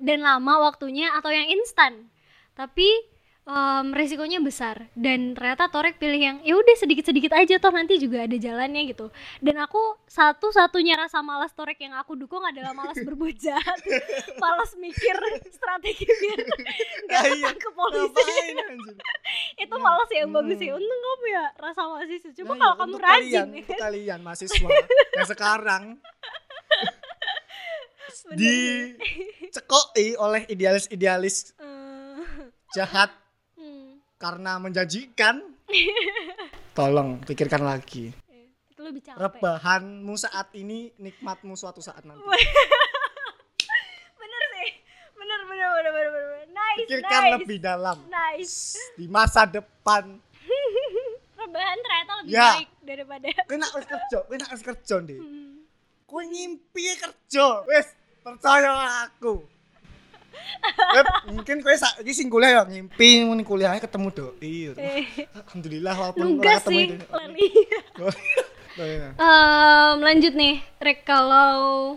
[0.00, 2.08] dan lama waktunya atau yang instan.
[2.56, 2.88] Tapi
[3.46, 4.90] em, resikonya besar.
[4.92, 9.08] Dan ternyata Torek pilih yang ya udah sedikit-sedikit aja toh nanti juga ada jalannya gitu.
[9.38, 13.78] Dan aku satu-satunya rasa malas Torek yang aku dukung adalah malas berbuat jahat.
[14.42, 15.14] Malas mikir
[15.48, 16.38] strategi biar
[17.06, 17.48] nggak Ah, iya.
[17.48, 18.24] ketangkep ke polisi
[19.64, 20.36] itu malas yang Hmm.
[20.36, 22.30] bagus sih untung kamu ya rasa mahasiswa.
[22.34, 23.60] Coba Nah, kalau iya, kamu rajin kalian, ya.
[23.62, 24.68] untuk kalian mahasiswa
[25.12, 25.84] yang sekarang.
[28.28, 32.22] Dicekoi oleh idealis-idealis Eh,
[32.72, 33.10] jahat
[34.16, 35.40] karena menjanjikan
[36.76, 38.12] tolong pikirkan lagi.
[38.68, 39.18] Itu lebih capek.
[39.18, 42.20] Rebahanmu saat ini nikmatmu suatu saat nanti.
[44.16, 44.70] Bener sih.
[45.12, 47.32] Bener bener bener bener bener nice pikirkan nice.
[47.34, 47.96] lebih dalam.
[48.06, 48.56] Nice.
[48.94, 50.20] Di masa depan.
[51.38, 52.48] Rebahan ternyata lebih Ya.
[52.54, 55.62] baik daripada kena wis kerja kena wis kerja deh Hmm.
[56.04, 57.46] kowe ngimpi kerja.
[57.66, 57.86] Wis
[58.20, 58.72] percaya
[59.04, 59.44] aku
[60.66, 65.04] Web, mungkin kowe saiki sing kuliah ya ngimpi muni kuliahnya ketemu doi Eh,
[65.36, 67.06] alhamdulillah walaupun ora ketemu.
[69.16, 71.96] Em, lanjut nih Rek kalau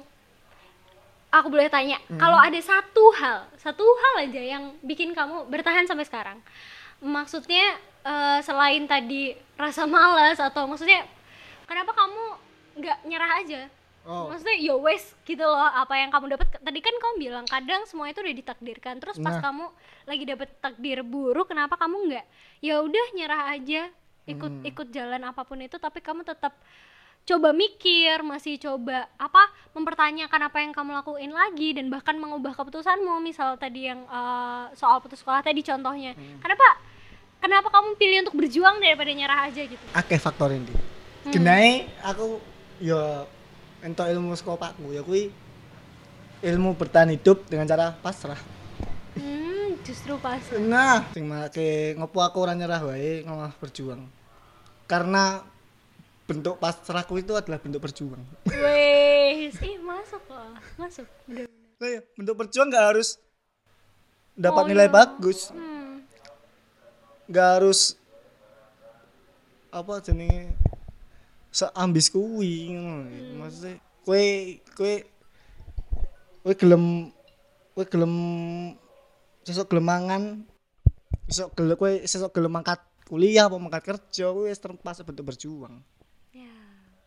[1.30, 2.18] aku boleh tanya Hmm.
[2.18, 6.40] kalau ada satu hal satu hal aja yang bikin kamu bertahan sampai sekarang
[7.00, 11.04] maksudnya eh, selain tadi rasa malas atau maksudnya
[11.66, 12.24] kenapa kamu
[12.78, 13.62] nggak nyerah aja
[14.02, 14.28] Oh.
[14.28, 18.08] maksudnya yo wes gitu loh apa yang kamu dapat tadi kan kamu bilang kadang semua
[18.08, 19.44] itu udah ditakdirkan terus pas Nah.
[19.44, 19.66] kamu
[20.06, 22.26] lagi dapet takdir buruk kenapa kamu nggak
[22.60, 23.92] ya udah nyerah aja
[24.26, 24.64] ikut Hmm.
[24.64, 26.58] ikut jalan apa pun itu tapi kamu tetap
[27.22, 33.20] coba mikir masih coba apa mempertanyakan apa yang kamu lakuin lagi dan bahkan mengubah keputusanmu
[33.20, 36.40] misal tadi yang eh, soal putus sekolah tadi contohnya Hmm.
[36.40, 36.68] kenapa
[37.38, 40.74] kenapa kamu pilih untuk berjuang daripada nyerah aja gitu akeh faktor ini
[41.20, 41.30] Hmm.
[41.32, 41.70] Genai
[42.02, 42.40] aku
[42.80, 43.28] ya
[43.80, 45.32] entuk ilmu saka pakku ya kuwi
[46.44, 48.40] ilmu bertahan hidup dengan cara pasrah
[49.16, 54.04] hmm justru pas nah sing make ngopo aku ora nyerah wae malah berjuang
[54.90, 55.44] karena
[56.28, 61.08] bentuk pasrahku itu adalah bentuk berjuang Wes, ih masuk loh, masuk.
[61.26, 61.78] Bener -bener.
[61.80, 63.18] Nah, ya, bentuk berjuang nggak harus
[64.36, 64.94] dapat Oh, nilai iya.
[64.94, 66.06] bagus Hmm.
[67.26, 67.96] nggak harus
[69.70, 70.59] apa jenenge
[71.60, 73.12] seambis kuwi ngono
[73.44, 74.26] maksudnya kowe
[74.80, 74.94] kowe
[76.40, 76.86] kowe gelem
[77.76, 78.16] kowe gelem
[79.44, 80.24] sesuk gelem mangan
[81.28, 85.82] sesuk gelem kowe sesuk gelem mangkat kuliah apa mangkat kerja kowe wis terpas bentuk berjuang.
[86.30, 86.54] Ya.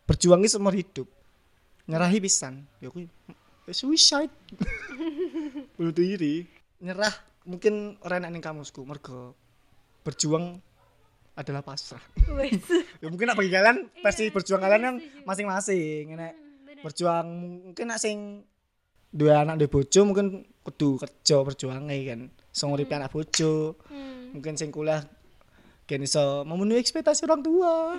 [0.03, 1.07] berjuang ini seumur hidup.
[1.87, 2.67] Nyerahi pisan.
[2.83, 3.07] Ya kuwi
[3.71, 4.31] suicide.
[5.79, 6.43] Bunuh diri.
[6.83, 7.15] Nyerah
[7.47, 8.83] mungkin orang enak ning kamusku.
[8.83, 9.33] Mergo
[10.03, 10.59] berjuang
[11.33, 12.01] adalah pasrah
[13.01, 15.23] ya mungkin nak bagi kalian versi Iya, berjuang iya, kalian kan setuju.
[15.23, 16.81] masing-masing nek Hmm, bener.
[16.81, 17.27] berjuang
[17.65, 18.17] mungkin nak sing
[19.09, 20.27] dua anak di bojo mungkin
[20.61, 24.33] kudu kerja berjuangnya kan so nguripi anak bojo Hmm.
[24.33, 25.01] mungkin sing kuliah
[25.83, 27.73] kan iso memenuhi ekspektasi orang tua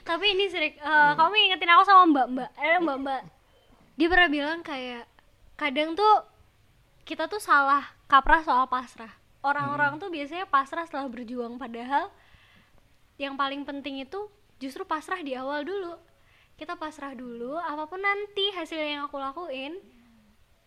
[0.00, 0.72] Tapi ini sih, eh,
[1.12, 2.50] kamu ingetin aku sama Mbak Mbak.
[2.58, 3.22] Eh Mbak Mbak.
[3.94, 5.04] Dia pernah bilang kayak
[5.54, 6.24] kadang tuh
[7.04, 9.12] kita tuh salah kaprah soal pasrah.
[9.40, 12.12] Orang-orang tuh biasanya pasrah setelah berjuang padahal
[13.16, 14.28] yang paling penting itu
[14.60, 15.96] justru pasrah di awal dulu.
[16.60, 19.80] Kita pasrah dulu, apa pun nanti hasil yang aku lakuin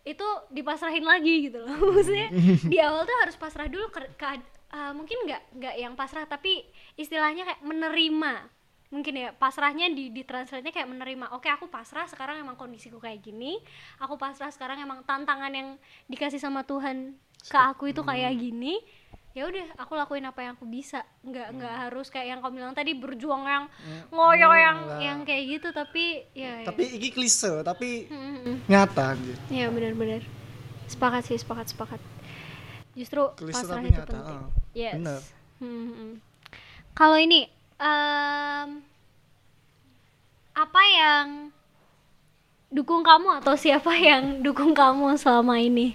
[0.04, 1.70] itu dipasrahin lagi gitu loh.
[1.94, 2.28] Maksudnya
[2.66, 6.66] di awal tuh harus pasrah dulu ke, ke- eh, mungkin nggak nggak yang pasrah tapi
[6.98, 8.34] istilahnya kayak menerima.
[8.90, 11.34] Mungkin ya pasrahnya di di translate-nya kayak menerima.
[11.34, 13.58] Oke aku pasrah sekarang emang kondisiku kayak gini.
[14.02, 15.78] Aku pasrah sekarang emang tantangan yang
[16.10, 18.80] dikasih sama Tuhan ke aku itu kayak gini
[19.34, 21.02] ya udah aku lakuin apa yang aku bisa.
[21.26, 23.64] Nggak nggak harus kayak yang kamu bilang tadi berjuang yang
[24.14, 25.00] ngoyo yang enggak.
[25.02, 26.66] yang kayak gitu tapi ya, ya.
[26.70, 28.56] tapi iki klise tapi Hmm, hmm, hmm.
[28.70, 29.36] nyata anjir.
[29.50, 30.22] Ya benar-benar.
[30.86, 32.00] Sepakat sih sepakat sepakat.
[32.94, 34.38] Justru klise pasrah tapi itu nyata penting.
[34.38, 34.48] ah.
[34.72, 34.94] yes.
[34.94, 35.20] Bener
[35.54, 36.12] Hmm, hmm, hmm.
[36.94, 37.46] kalau ini
[37.78, 38.68] em,
[40.54, 41.26] apa yang
[42.70, 45.94] dukung kamu atau siapa yang dukung kamu selama ini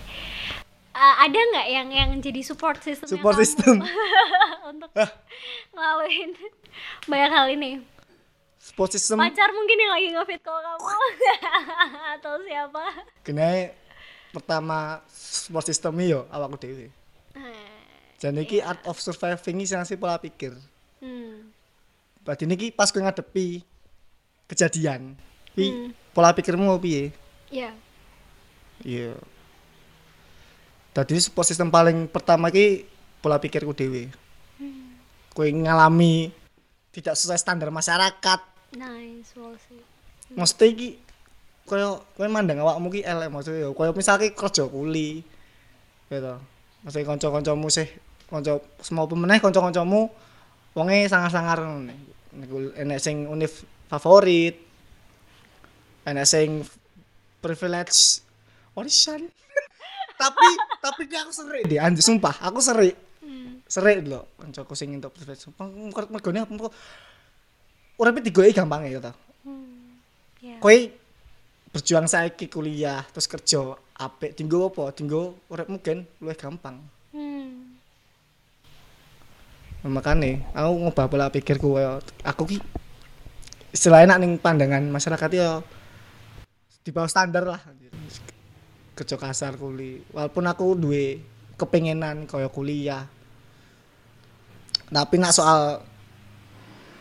[0.89, 3.79] Eh, ada nggak yang yang jadi support system support system?
[4.69, 4.89] untuk
[5.71, 6.29] ngelaluin
[7.05, 7.71] banyak hal ini.
[8.59, 9.21] Support system?
[9.21, 10.87] Pacar mungkin yang lagi ngefit call kamu.
[12.17, 12.83] Atau siapa?
[13.23, 13.71] Kena
[14.33, 16.89] pertama support system yo awakku dhewe.
[17.37, 17.53] Nah,
[18.19, 20.53] jadi iki art of surviving iki sing pola pikir.
[20.99, 21.55] Hmm.
[22.27, 23.63] berarti niki pas kowe ngadepi
[24.51, 25.15] kejadian
[25.55, 25.95] Hmm.
[26.11, 27.15] pola pikirmu piye?
[27.47, 27.71] Ya
[28.83, 29.15] iya
[31.03, 32.83] tadi support system paling pertama ki
[33.23, 34.11] pola pikirku dewe
[35.39, 36.35] kowe ngalami
[36.91, 38.39] tidak sesuai standar masyarakat.
[38.75, 39.87] Nice well said.
[40.29, 40.89] mesti iki
[41.65, 45.25] koyo kowe mandang awakmu ki elek maksudnya yo koyo misalnya kerja kuli
[46.11, 46.35] gitu.
[46.85, 47.87] Maksudnya kanca-kancamu sih
[48.29, 50.11] kanca semua pemeneh kanca-kancamu
[50.77, 51.95] wonge sangar-sangar ngono.
[52.35, 54.59] Niku enek sing univ favorit
[56.05, 56.67] enek sing
[57.41, 58.21] privilege.
[58.77, 59.27] Orisan
[60.19, 60.49] tapi
[60.83, 62.95] tapi aku serik deh anjir sumpah aku serik.
[63.23, 63.63] Hmm.
[63.67, 65.67] serik lho kancaku sing entuk privilege sumpah
[66.11, 66.67] mergone apa
[67.99, 69.95] uripe digoleki gampang ya ta Hmm.
[70.43, 70.75] ya kowe
[71.71, 74.95] berjuang saiki kuliah terus kerja apik tinggo apa?
[74.95, 76.79] Tinggo urip mungkin luwih gampang.
[77.11, 77.77] Hmm.
[79.79, 81.79] Nah, makane aku ngubah pola pikirku
[82.23, 82.57] aku ki
[83.71, 85.63] istilahnya nak ning pandangan masyarakat ya
[86.83, 87.61] di bawah standar lah
[88.99, 91.23] kerja kasar kuli walaupun aku duwe
[91.55, 93.07] kepengenan kaya kuliah.
[94.91, 95.79] Tapi nak soal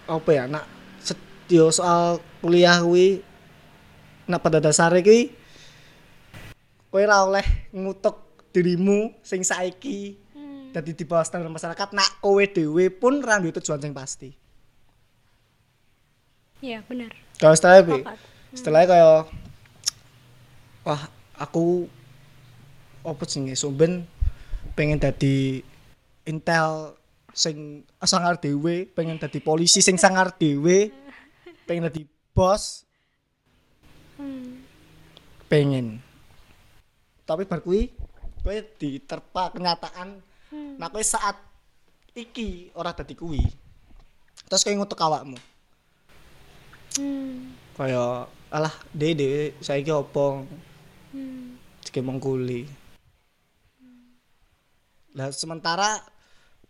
[0.06, 0.64] apa ya nak
[1.02, 3.26] set- yo soal kuliah kuwi
[4.30, 5.34] nak pada dasarnya kuwi
[6.88, 10.14] kowe ora oleh ngutuk dirimu sing saiki.
[10.38, 10.70] Hmm.
[10.70, 14.30] dadi di bawah standar masyarakat nak kowe dhewe pun ra duwe tujuan sing pasti.
[16.62, 18.16] Ya benar kalau setelah Sepakat.
[18.52, 19.08] setelah kaya
[20.82, 21.02] wah
[21.38, 21.86] aku
[23.06, 24.04] apa jenenge sumben
[24.74, 25.62] pengen dadi
[26.26, 26.98] intel
[27.32, 30.90] sing sangar dhewe pengen dadi polisi sing sangar dhewe
[31.64, 32.02] pengen dadi
[32.34, 32.84] bos
[34.18, 34.66] Hmm.
[35.46, 36.02] pengen
[37.22, 37.94] tapi bar kuwi
[38.42, 40.18] kowe diterpa kenyataan
[40.50, 40.74] Hmm.
[40.74, 41.38] nah kowe saat
[42.18, 43.38] iki ora dadi kuwi
[44.50, 45.38] terus kowe ngutuk awakmu
[46.98, 47.54] Hmm.
[47.78, 50.42] kaya alah dhewe saiki opo
[51.08, 51.56] Hmm.
[51.84, 52.68] jeke mengkuli
[55.16, 55.98] lah sementara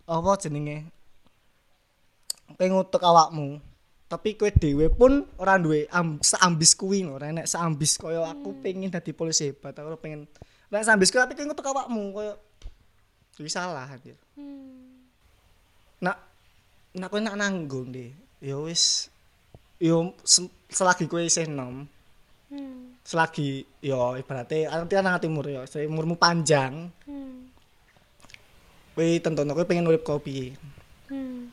[0.09, 0.89] apa jenenge?
[2.57, 3.61] Kowe ngutuk awakmu
[4.09, 8.57] tapi kowe dhewe pun ora duwe am, seambis kuwi lho ora enek seambis kaya aku
[8.65, 10.25] pengen dadi polisi hebat aku pengen
[10.73, 12.33] ora seambis kuwi tapi kowe ngutuk awakmu kaya
[13.37, 14.17] kuwi salah anjir.
[14.33, 15.05] Hmm.
[16.01, 16.17] nak
[16.97, 19.13] nak kowe nak nanggung deh ya wis
[19.77, 21.85] yo se- selagi kowe isih nom.
[22.49, 22.88] Hmm.
[23.09, 27.49] Selagi yo ibaratnya nanti anak timur yo umurmu panjang Hmm.
[28.93, 30.53] kowe tentono kowe pengen urip kopi
[31.09, 31.49] Hmm.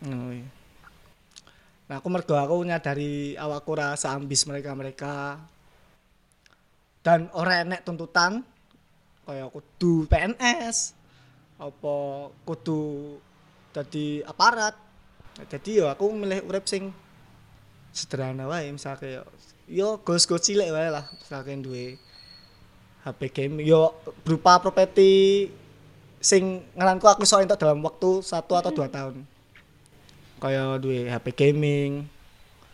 [0.00, 0.40] kuwi.
[1.84, 5.36] nah aku mergo aku nyadari awakku ora seambis mereka-mereka
[7.04, 8.40] dan ora enek tuntutan
[9.28, 10.96] kaya kudu PNS
[11.60, 11.96] apa
[12.48, 13.20] kudu
[13.76, 14.72] dadi aparat
[15.44, 16.88] jadi yo aku milih urip sing
[17.92, 19.24] sederhana wae misalnya yo
[19.68, 22.00] yo gos-gos cilik wae lah misalnya duwe
[23.04, 23.54] HP game.
[23.62, 25.46] Yo berupa properti
[26.18, 29.22] sing ngaranku aku iso entuk dalam waktu satu atau dua tahun.
[30.40, 32.08] Kaya duwe HP gaming.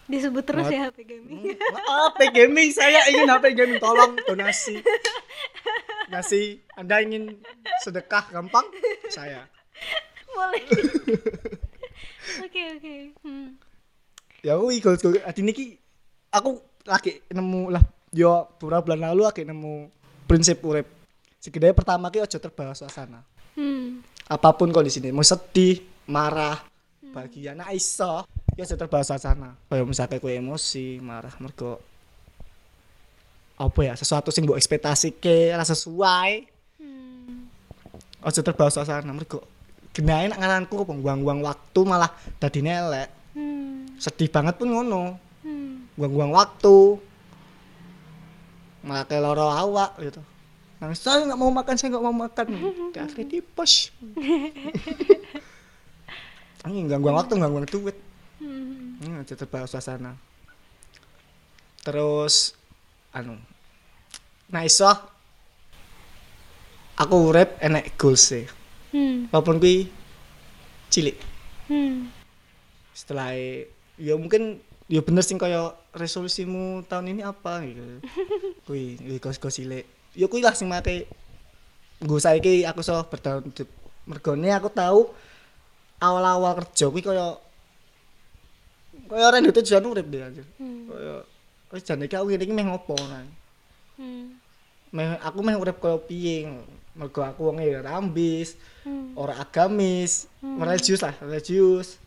[0.04, 1.56] Disebut terus ya HP gaming.
[1.58, 4.80] HP gaming saya ingin HP gaming tolong donasi.
[6.12, 7.40] Nasi anda ingin
[7.80, 8.64] sedekah gampang?
[9.08, 9.48] Saya.
[10.30, 10.64] Boleh.
[12.44, 12.94] Oke oke.
[13.22, 13.54] Hmm.
[14.42, 15.00] ya aku ikut
[15.40, 15.78] niki
[16.34, 19.88] aku lagi nemu lah yo beberapa bulan lalu lagi nemu
[20.24, 20.86] prinsip urip
[21.36, 23.20] segede pertama ki ojo terbawa suasana
[23.54, 24.02] Hmm.
[24.26, 26.58] apa pun kondisinya mau sedih marah
[27.14, 31.78] bahagia nah iso ya ojo terbawa suasana kayak misalnya kue emosi marah mergo
[33.54, 36.50] apa ya sesuatu sing mbok ekspektasi ke rasa sesuai
[36.82, 37.46] Hmm.
[38.20, 39.46] ojo terbawa suasana mergo
[39.94, 43.86] genain nak ngaranku kok buang-buang waktu malah dadi elek Hmm.
[43.96, 45.23] sedih banget pun ngono Hmm.
[45.94, 46.98] Buang-buang waktu
[48.84, 50.20] malah kayak loro awak gitu.
[50.82, 52.46] Nangis saya nggak mau makan saya nggak mau makan.
[53.24, 53.72] Di pos.
[56.68, 57.96] Ini gangguan waktu gangguan duit.
[58.42, 59.00] Hmm.
[59.00, 60.12] hmm, jadi terbawa suasana.
[61.80, 62.52] Terus
[63.16, 63.40] anu
[64.52, 64.90] nah iso.
[66.94, 68.46] Aku urip enek goals sih.
[68.94, 69.26] Hmm.
[69.32, 69.88] walaupun kui
[70.92, 71.16] cilik.
[71.64, 72.12] Hmm.
[72.94, 73.34] setelah
[73.98, 77.82] ya mungkin ya bener sing kaya resolusimu tahun ini apa gitu
[78.66, 81.06] kui kui gos gos cilik ya kui lah sing mate
[82.02, 83.46] gue saiki aku so bertahun
[84.04, 85.08] mergone aku tahu
[86.02, 87.38] awal-awal kerja kui kaya
[89.08, 90.90] kaya ora ndek tujuan urip deh anjir Hmm.
[90.90, 91.14] kaya
[91.72, 93.24] wis jan iki aku ngene iki meh ngopo nah
[93.94, 94.34] Hmm.
[94.90, 96.50] meh aku meh urip kaya piye
[96.98, 99.14] mergo aku wong ora ambis Hmm.
[99.14, 102.02] ora agamis religius lah religius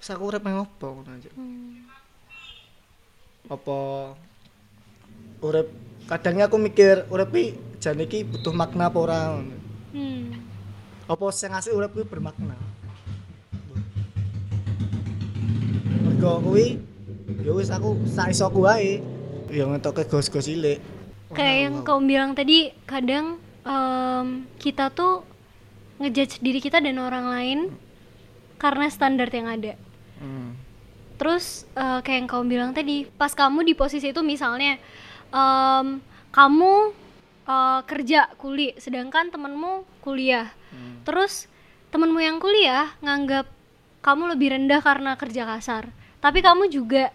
[0.00, 1.28] Wis aku urip nang opo ngono aja.
[1.36, 1.84] Hmm.
[3.50, 4.14] Apa
[5.42, 5.68] urip
[6.06, 9.20] kadangnya aku mikir urip iki jane iki butuh makna apa ora.
[9.90, 10.38] Hmm.
[11.10, 12.54] Apa sing ngasih urip kuwi bermakna.
[16.06, 16.78] Mergo kuwi
[17.42, 19.02] ya wis aku sak iso wae.
[19.50, 20.78] Ya ngetoke gos-gos cilik.
[21.34, 25.26] Kayak yang kamu bilang tadi, kadang em, kita tuh
[25.98, 27.58] ngejudge diri kita dan orang lain
[28.62, 29.74] karena standar yang ada.
[30.22, 30.54] Hmm.
[31.20, 34.80] Terus eh, kayak yang kamu bilang tadi, pas kamu di posisi itu misalnya
[35.28, 36.00] em,
[36.32, 36.72] kamu
[37.44, 40.48] eh, kerja kuli, sedangkan temenmu kuliah.
[40.72, 41.04] Hmm.
[41.04, 41.44] Terus
[41.92, 43.44] temenmu yang kuliah nganggap
[44.00, 45.92] kamu lebih rendah karena kerja kasar.
[46.24, 47.12] Tapi kamu juga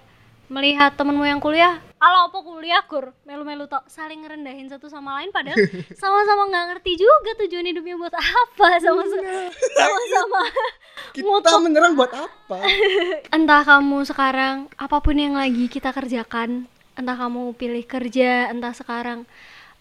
[0.54, 3.89] melihat temenmu yang kuliah, kalau apa kuliah kur, melu-melu tok.
[3.89, 5.58] Saling ngerendahin satu sama lain padahal
[6.02, 8.68] sama-sama nggak ngerti juga tujuan hidupnya buat apa.
[8.78, 10.41] Sama sama-sama
[11.18, 12.62] Kita menyerang buat apa?
[13.36, 19.26] entah kamu sekarang apa pun yang lagi kita kerjakan entah kamu pilih kerja entah sekarang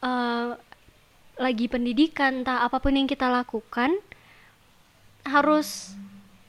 [0.01, 0.57] eh,
[1.37, 4.01] lagi pendidikan entah apa pun yang kita lakukan
[5.29, 5.93] harus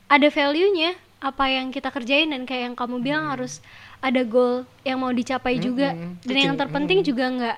[0.08, 3.58] ada value-nya apa yang kita kerjain dan kayak yang kamu bilang harus
[4.00, 6.22] ada goal yang mau dicapai juga Mm-mm.
[6.22, 7.58] dan yang terpenting juga nggak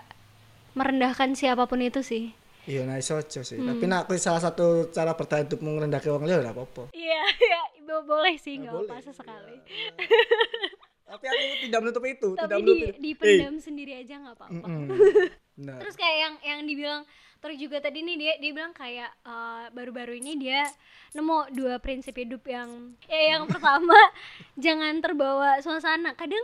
[0.73, 2.31] merendahkan siapa pun itu sih
[2.63, 3.55] Iya, nah iso aja sih.
[3.57, 6.91] Tapi nak kuwi salah satu cara bertahan hidup merendahkan orang lain apa-apa.
[6.91, 8.91] iya iya bo- boleh sih nggak boleh.
[8.91, 9.55] apa sekali
[11.07, 12.75] Tapi aku tidak menutup itu, tidak tapi menutup.
[12.75, 12.99] di itu.
[13.01, 14.87] dipendam sendiri aja nggak apa-apa Eh, mm-mm.
[15.57, 15.79] Benar.
[15.79, 17.01] Terus kayak yang yang dibilang
[17.37, 20.65] terus juga tadi nih dia dia bilang kayak eh, baru-baru ini dia
[21.11, 23.95] nemu dua prinsip hidup yang ya yang pertama
[24.63, 26.13] jangan terbawa suasana.
[26.13, 26.41] Kadang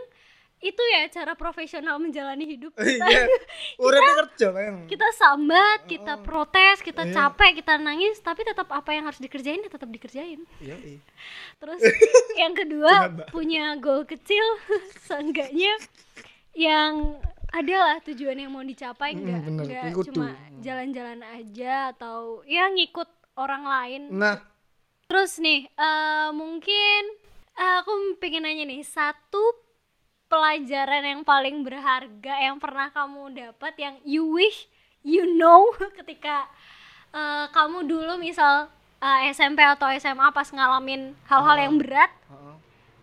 [0.64, 2.72] itu ya cara profesional menjalani hidup.
[2.80, 3.04] Kita,
[3.84, 4.12] Iya.
[4.24, 4.88] Kerja memang.
[4.88, 7.12] kita sambat, kita protes, kita Iya.
[7.12, 10.40] capek, kita nangis, tapi tetap apa yang harus dikerjain ya tetap dikerjain.
[10.64, 11.00] Iya, iya.
[11.60, 11.80] Terus
[12.40, 14.40] yang kedua punya goal kecil
[15.04, 15.76] seenggaknya
[16.56, 17.20] yang
[17.54, 20.10] adalah tujuan yang mau dicapai Mm, enggak kudu.
[20.10, 24.02] cuma jalan-jalan aja atau ya ngikut orang lain.
[24.10, 24.38] Nah,
[25.04, 27.02] Terus nih eh, mungkin
[27.54, 29.54] eh, aku pengen nanya nih satu
[30.26, 34.66] pelajaran yang paling berharga yang pernah kamu dapat yang you wish
[35.04, 35.70] you know
[36.02, 36.48] ketika
[37.12, 38.66] eh, kamu dulu misal
[38.98, 42.43] eh, SMP atau SMA pas ngalamin hal-hal yang berat heeh.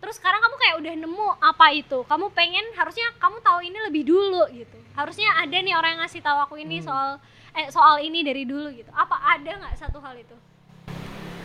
[0.02, 4.02] Terus sekarang kamu kayak udah nemu apa itu kamu pengen harusnya kamu tahu ini lebih
[4.02, 7.22] dulu gitu harusnya ada nih orang yang ngasih tahu aku ini soal
[7.54, 10.34] eh soal ini dari dulu gitu apa ada nggak satu hal itu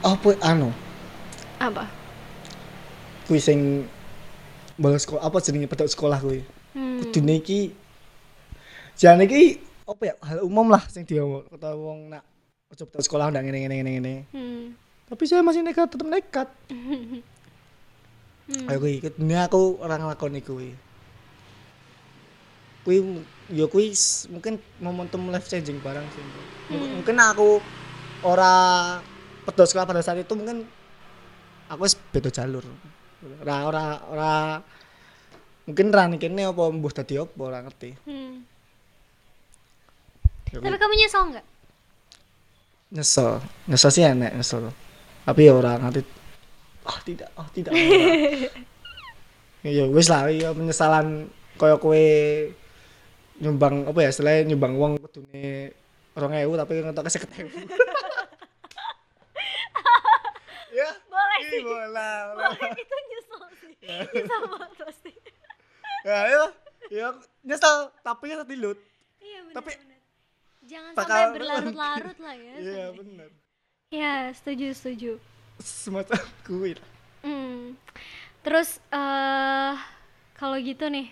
[0.02, 0.74] apa anu?
[1.62, 1.86] apa
[3.30, 3.86] Kuwi sing
[4.80, 6.42] bolos sekolah apa jenenge pedok sekolah kuwi.
[6.74, 6.98] hmm.
[7.04, 7.76] Kudune iki
[8.98, 12.24] jan iki apa ya hal umum lah sing diomong kata wong nak
[12.72, 14.14] ojo sekolah ndak ngene ngene ngene ngene.
[14.32, 14.64] Hmm.
[15.12, 16.48] Tapi saya masih nekat tetap nekat.
[18.48, 18.70] Hmm.
[18.72, 20.72] Ayo kuwi kudune aku ora nglakoni kuwi.
[22.88, 22.98] Kuwi
[23.52, 23.92] ya kuwi
[24.32, 26.24] mungkin momentum life changing barang sih.
[26.72, 27.60] Mungkin- Mungkin aku
[28.24, 28.54] ora
[29.44, 30.64] pedot sekolah pada saat itu mungkin
[31.68, 32.64] aku wis beda jalur.
[33.44, 34.32] Ora ora ora
[35.68, 37.92] mungkin ra kene apa mbuh dadi apa ora ngerti.
[38.08, 38.48] Hmm.
[40.48, 41.46] Ya tapi kamu nyesel nggak
[42.96, 43.44] nyesel.
[43.68, 44.72] Nyesel sih enek nyesel.
[45.28, 46.08] Tapi ya ora ngerti
[46.88, 47.72] oh tidak, oh tidak.
[49.68, 52.04] ya wis lah ya penyesalan kaya kowe
[53.38, 55.76] nyumbang apa ya istilahnya nyumbang uang kudune
[56.14, 56.24] 2000
[56.56, 57.52] tapi ngetoke 50.000.
[60.74, 60.90] ya.
[61.06, 62.12] boleh Ih, sih bola.
[62.34, 63.74] boleh itu nyesel sih
[64.14, 65.12] nyesel banget pasti
[66.02, 66.44] Ya, ya,
[66.90, 67.08] ya
[67.44, 68.80] nyesel tapi ya tilut.
[69.20, 70.00] iya benar Tapi- benar
[70.64, 73.30] jangan Bakal- sampai berlarut-larut lah ya Iya, bener.
[73.90, 75.12] ya setuju setuju
[75.62, 76.80] Semacam lah.
[77.26, 77.76] Hmm.
[78.46, 79.74] Terus eh
[80.38, 81.10] kalau gitu nih,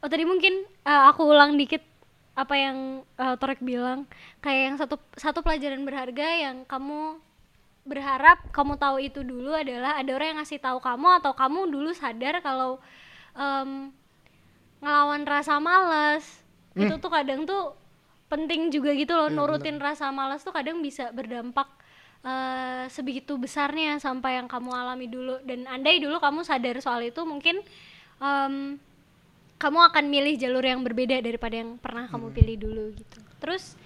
[0.00, 1.84] oh tadi mungkin eh, aku ulang dikit
[2.34, 2.78] apa yang
[3.20, 4.08] eh, Torek bilang,
[4.40, 7.20] kayak yang satu satu pelajaran berharga yang kamu
[7.84, 11.92] berharap kamu tahu itu dulu adalah ada orang yang ngasih tahu kamu atau kamu dulu
[11.92, 12.80] sadar kalau
[13.36, 13.92] em,
[14.80, 16.24] ngelawan rasa malas
[16.72, 17.76] itu tuh kadang tuh
[18.32, 21.68] penting juga gitu loh nurutin rasa malas tuh kadang bisa berdampak
[22.24, 25.38] eh, sebegitu besarnya sampai yang kamu alami dulu.
[25.44, 27.60] Dan andai dulu kamu sadar soal itu mungkin
[28.18, 28.80] em,
[29.60, 33.18] kamu akan milih jalur yang berbeda daripada yang pernah kamu pilih dulu gitu.
[33.38, 33.76] Terus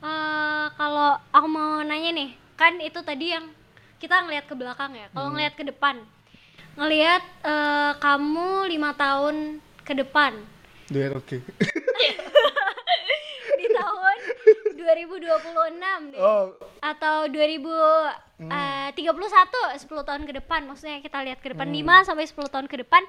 [0.00, 3.50] eh, kalau aku mau nanya nih kan itu tadi yang
[4.00, 5.10] kita ngelihat ke belakang ya.
[5.12, 6.00] Kalau ngelihat ke depan
[6.78, 10.38] ngelihat eh, kamu lima tahun ke depan.
[10.90, 11.38] Duit oke.
[14.80, 15.76] 2026
[16.10, 19.28] nih Oh, atau 2031 10
[20.02, 20.60] tahun ke depan.
[20.64, 21.76] Maksudnya kita lihat ke depan Hmm.
[22.00, 23.04] 5 sampai 10 tahun ke depan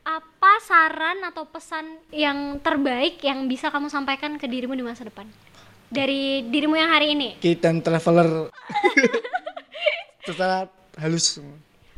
[0.00, 5.28] apa saran atau pesan yang terbaik yang bisa kamu sampaikan ke dirimu di masa depan?
[5.86, 7.36] Dari dirimu yang hari ini.
[7.36, 8.48] Kita traveler.
[10.22, 10.66] Secara
[10.96, 11.40] halus.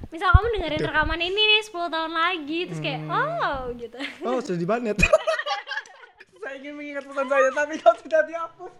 [0.08, 3.12] Misal kamu dengerin rekaman ini nih 10 tahun lagi terus kayak Hmm.
[3.12, 3.96] oh gitu.
[4.22, 4.96] Oh sudah di banet
[6.42, 8.72] saya ingin mengingat pesan saya tapi kau tidak dihapus.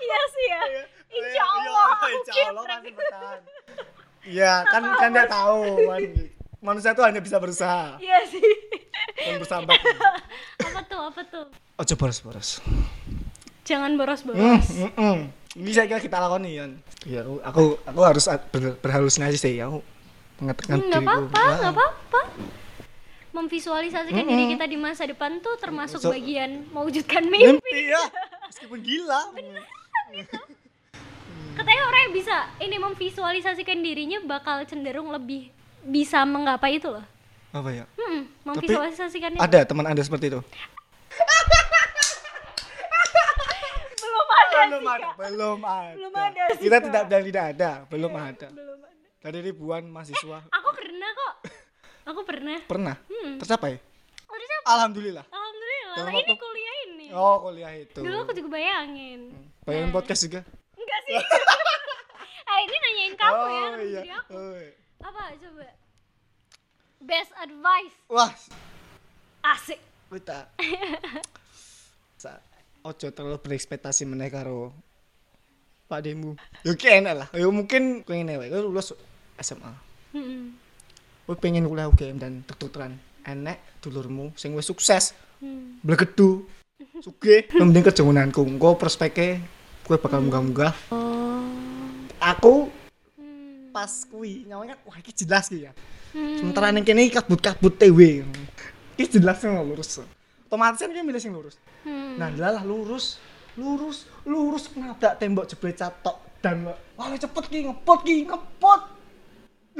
[0.00, 0.62] Iya sih ya.
[1.10, 3.40] Insya Iya, Allah aku insya Allah keep masih bertahan.
[4.20, 6.00] Iya kan kan dia tahu kan
[6.60, 7.96] manusia itu hanya bisa berusaha.
[7.96, 8.42] Iya sih.
[9.16, 9.78] Dan bersahabat
[10.60, 11.44] apa tuh apa tuh?
[11.76, 12.60] Ojo boros-boros
[13.62, 15.18] jangan boros-boros Hmm, hmm, hmm.
[15.52, 16.72] Ini saya kira kita lakoni Yan.
[17.02, 19.54] Ya, aku aku, aku harus ber, berhalusinasi sih.
[19.58, 19.82] Aku
[20.38, 21.10] mengatakan Hmm, nggak diriku.
[21.26, 21.56] apa-apa Wah.
[21.56, 22.20] nggak apa-apa
[23.30, 27.58] memvisualisasikan diri kita di masa depan tuh termasuk So- bagian mewujudkan mimpi.
[27.58, 28.02] Mimpi ya,
[28.46, 29.22] meskipun gila.
[31.50, 35.52] katanya orang yang bisa ini memvisualisasikan dirinya bakal cenderung lebih
[35.84, 37.04] bisa menggapai itu loh.
[37.50, 37.84] Apa ya?
[37.98, 40.40] hmm, memvisualisasikan itu Ada teman Anda seperti itu?
[44.00, 45.94] belum ada belum sih, ada, belum ada.
[45.98, 46.42] Belum ada.
[46.54, 48.48] sih, Kita tidak dan tidak ada, belum ada.
[48.50, 48.98] belum ada.
[49.20, 50.38] Dari ribuan mahasiswa.
[50.48, 51.34] Aku pernah kok
[52.10, 53.38] aku pernah pernah Hmm.
[53.38, 53.78] tercapai.
[54.26, 55.24] udah siapa Alhamdulillah.
[55.26, 57.98] alhamdulillah Dalam ini waktu- kuliah ini Oh, kuliah itu.
[57.98, 59.20] dulu aku juga bayangin
[59.62, 60.40] Bayangin podcast juga.
[60.74, 61.14] enggak sih
[62.42, 64.00] ah ini nanyain kamu ya oh bukan iya.
[64.00, 64.72] diri aku Oh, iya.
[65.00, 65.66] apa coba
[67.00, 68.30] best advice Wah,
[69.48, 69.80] asik
[70.10, 70.38] kita
[72.80, 74.72] ojo terlalu berekspektasi meneh karo
[75.84, 76.38] Pak Demu.
[76.62, 77.28] Yo enak lah.
[77.34, 78.94] Yo mungkin ngene wae, lulus
[79.36, 79.74] SMA.
[80.14, 80.54] Hmm.
[81.30, 82.98] Kowe pengen kuliah UGM dan kedokteran.
[83.22, 85.78] Enek dulurmu sing wis sukses, Hmm.
[85.78, 86.42] blegedu,
[86.98, 88.42] sugih, mending kerja ngunanku.
[88.42, 89.38] Engko prospeknya
[89.86, 90.74] kowe bakal munggah-munggah.
[90.90, 91.46] oh
[92.18, 92.66] Aku
[93.14, 93.70] hmm.
[93.70, 95.72] pas kuwi nyawanya wah iki jelas ki ya.
[96.10, 96.34] Hmm.
[96.34, 98.26] Sementara ning kene kabut-kabut TW.
[98.98, 100.02] Iki jelas yang lurus.
[100.50, 101.54] Otomatis kan milih sing lurus.
[101.86, 102.18] Hmm.
[102.18, 103.22] Nah, lah lurus,
[103.54, 108.89] lurus, lurus nabrak tembok jebret catok dan wah cepet ki ngepot ki ngepot.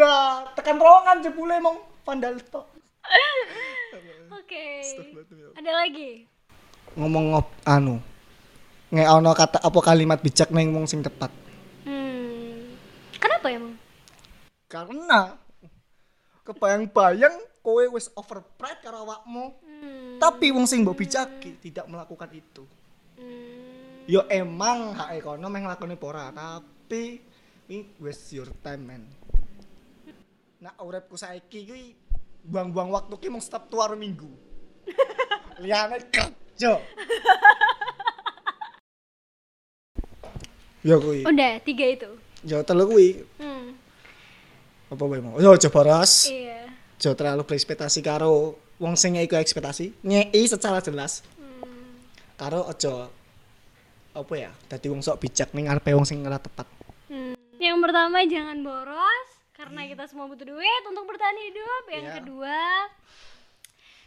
[0.01, 1.77] Nah, tekan terowongan jebule mong
[2.09, 2.65] vandal tok.
[4.41, 5.59] oke Astagfirullahaladzim.
[5.61, 6.11] ada lagi
[6.97, 7.97] Ngomong ngop anu.
[8.91, 11.31] Nge ono kata apa kalimat bijak neng wong sing tepat.
[11.85, 12.75] hmm.
[13.21, 13.77] kenapa emang
[14.67, 15.39] Karena
[16.43, 20.19] kebayang-bayang kowe wis overpride karo awakmu, hmm.
[20.19, 22.65] tapi wong sing mbok bijaki tidak melakukan itu.
[23.21, 24.09] Hmm.
[24.09, 27.23] Yo emang hak ekono meh nglakoni apa ora, tapi
[27.71, 29.20] ini waste your time man.
[30.61, 31.97] Nah, uripku saiki kuwi
[32.45, 34.29] buang-buang waktu ki mung setiap tuar minggu.
[35.65, 36.77] Liyane kerja.
[40.85, 41.25] Yo kuwi.
[41.25, 42.11] udah tiga itu
[42.45, 43.25] Yo telu kuwi.
[43.41, 43.73] hmm.
[44.93, 45.41] Apa wae mau?
[45.41, 46.29] Yo coba ras.
[46.29, 46.69] iya
[47.01, 49.97] Jo terlalu berekspektasi karo wong sing iku ekspektasi.
[50.05, 51.25] Nyei secara jelas.
[51.41, 52.05] hmm.
[52.37, 53.09] Karo aja
[54.13, 54.53] apa ya?
[54.69, 56.69] Dadi wong sok bijak ning ngarepe wong sing ora tepat.
[57.09, 57.33] Hmm.
[57.57, 61.83] Yang pertama jangan boros karena kita semua butuh duit untuk bertahan hidup.
[61.87, 62.15] Yang Iya.
[62.17, 62.61] kedua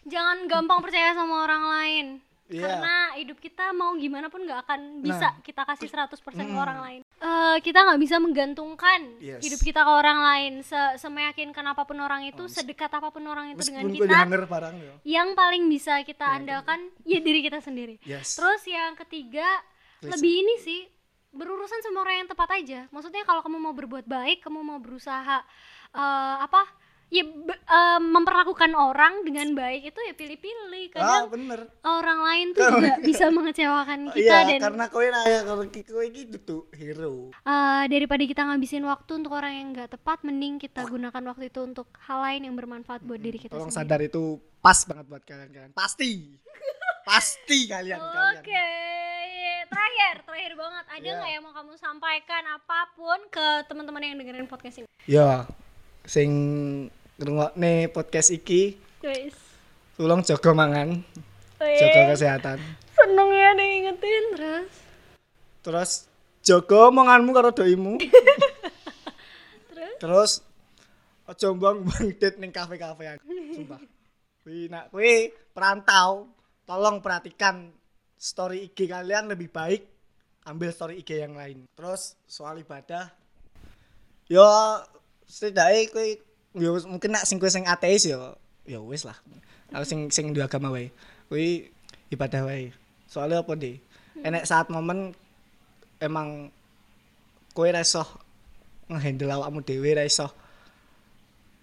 [0.03, 2.07] jangan gampang percaya sama orang lain.
[2.43, 2.59] Iya.
[2.59, 5.39] Karena hidup kita mau gimana pun nggak akan bisa Nah.
[5.39, 6.59] kita kasih 100% ke Mm.
[6.59, 7.01] orang lain.
[7.01, 9.41] Eh, kita nggak bisa menggantungkan Yes.
[9.41, 10.53] hidup kita ke orang lain.
[10.59, 14.27] Se Semeyakinkan apa pun orang itu, Oh, sedekat apa pun orang itu dengan kita.
[14.75, 14.93] yo.
[15.07, 17.95] Yang paling bisa kita Iya, andalkan ya diri kita sendiri.
[18.03, 18.35] Yes.
[18.35, 19.47] Terus yang ketiga
[20.01, 20.11] Listen.
[20.11, 20.81] lebih ini sih
[21.33, 22.79] berurusan sama orang yang tepat aja.
[22.87, 25.41] Maksudnya kalau kamu mau berbuat baik, kamu mau berusaha
[25.91, 26.63] eh, apa?
[27.09, 30.85] Ya be- eh, memperlakukan orang dengan baik itu ya pilih-pilih.
[30.91, 31.59] ah, Kadang bener.
[31.83, 36.25] orang lain tuh juga bisa mengecewakan kita Iya, dan karena kowe raya kalau kowe iki
[36.27, 37.29] dudu hero.
[37.35, 41.61] eh, daripada kita ngabisin waktu untuk orang yang nggak tepat, mending kita gunakan waktu itu
[41.61, 43.85] untuk hal lain yang bermanfaat buat diri kita Tolong sendiri.
[43.85, 44.23] sadar itu
[44.57, 45.71] pas banget buat kalian-kalian.
[45.71, 46.33] Pasti.
[47.03, 47.99] Pasti kalian.
[47.99, 48.69] Oke,
[49.67, 50.85] terakhir, terakhir banget.
[50.89, 51.13] Ada Iya.
[51.13, 54.87] nggak yang mau kamu sampaikan apa pun ke teman-teman yang dengerin podcast ini?
[55.03, 55.43] Ya,
[56.03, 56.29] sing
[57.15, 59.35] ngrungokne podcast iki Guys,
[59.93, 61.03] tolong jaga mangan,
[61.59, 62.57] Wih, jaga kesehatan.
[62.93, 64.71] seneng ya diingetin terus.
[65.61, 65.91] Terus
[66.41, 67.99] jaga omonganmu karo doimu.
[69.69, 69.93] Terus?
[69.97, 70.31] Terus
[71.23, 71.83] aja buang-buang
[72.13, 73.15] duit ning kafe-kafean.
[73.53, 73.79] Sumpah.
[74.43, 76.27] Kuwi nak kuwi perantau,
[76.63, 77.71] tolong perhatikan
[78.15, 79.83] story IG kalian lebih baik
[80.47, 81.67] ambil story IG yang lain.
[81.75, 83.11] Terus soal ibadah
[84.31, 84.45] yo
[85.27, 86.09] setidaknya kuwi
[86.55, 89.15] yo mungkin nak sing sing ateis yo yo wis lah.
[89.71, 90.91] Kalau sing sing di agama wae.
[91.27, 91.71] Kuwi
[92.13, 92.71] ibadah wae.
[93.07, 93.77] Soalnya apa deh?
[94.21, 95.17] enek saat momen
[95.97, 96.53] emang
[97.53, 98.03] ra iso
[98.89, 100.29] ngehandle awakmu dhewe ra iso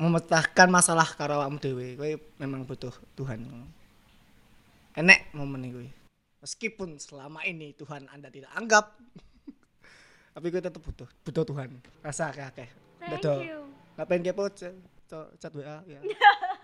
[0.00, 3.46] memecahkan masalah karo awakmu dhewe kowe memang butuh Tuhan
[5.00, 5.80] enek momen iku
[6.44, 8.92] meskipun selama ini Tuhan anda tidak anggap
[10.36, 11.70] tapi kowe tetap butuh butuh Tuhan.
[12.04, 12.68] Rasa akeh
[13.00, 13.38] Thank Dadah.
[13.40, 13.60] you.
[13.96, 16.00] nggak pengen kepo chat, WA ya.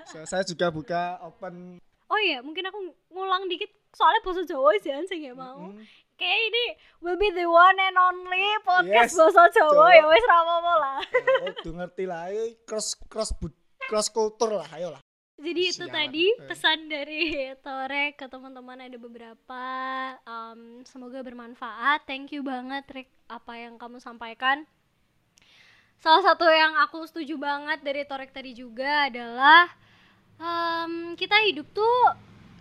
[0.06, 1.82] So, saya juga buka open.
[2.06, 2.78] Oh iya, mungkin aku
[3.10, 3.66] ngulang dikit.
[3.90, 5.66] Soalnya bahasa Jawa sih sing ya mau.
[5.66, 5.82] Mm,
[6.14, 6.64] Kayak ini
[7.02, 9.74] will be the one and only podcast Yes, bahasa Jawa.
[9.74, 9.98] Jawa.
[9.98, 10.98] ya wis ra apa-apa lah.
[11.10, 12.30] ya, udah ngerti lah.
[12.70, 13.34] Cross cross
[13.90, 14.68] cross kultur lah.
[14.78, 15.02] Ayo lah
[15.36, 15.92] Jadi itu Sialan.
[15.92, 16.48] tadi Eh.
[16.48, 17.22] pesan dari
[17.64, 19.62] Torek ke teman-teman ada beberapa
[20.24, 22.08] um, semoga bermanfaat.
[22.08, 24.64] Thank you banget Rick apa yang kamu sampaikan.
[25.96, 29.68] Salah satu yang aku setuju banget dari Torek tadi juga adalah
[30.36, 31.96] um, kita hidup tuh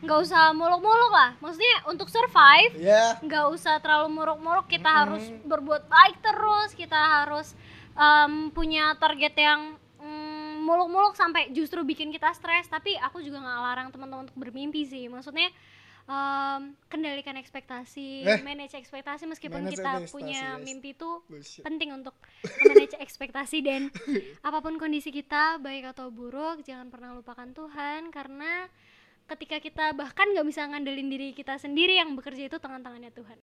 [0.04, 1.32] nggak usah muluk-muluk lah.
[1.40, 2.76] Maksudnya untuk survive
[3.24, 5.00] nggak usah terlalu muruk-muruk kita Mm-mm.
[5.00, 7.56] harus berbuat baik terus kita harus
[7.96, 9.85] em, punya target yang mm,
[10.66, 12.66] muluk-muluk sampai justru bikin kita stres.
[12.66, 15.06] Tapi aku juga nggak larang teman-teman untuk bermimpi sih.
[15.06, 15.54] Maksudnya
[16.06, 18.42] em, kendalikan ekspektasi Eh.
[18.42, 19.26] manage ekspektasi.
[19.26, 21.62] Meskipun Manage kita ekspektasi, punya mimpi itu Bullshit.
[21.62, 22.14] penting untuk
[22.64, 23.58] manage ekspektasi.
[23.62, 23.82] Dan
[24.48, 28.10] apa pun kondisi kita baik atau buruk jangan pernah lupakan Tuhan.
[28.10, 28.66] Karena
[29.26, 33.38] ketika kita bahkan nggak bisa ngandelin diri kita sendiri yang bekerja itu tangan-tangannya Tuhan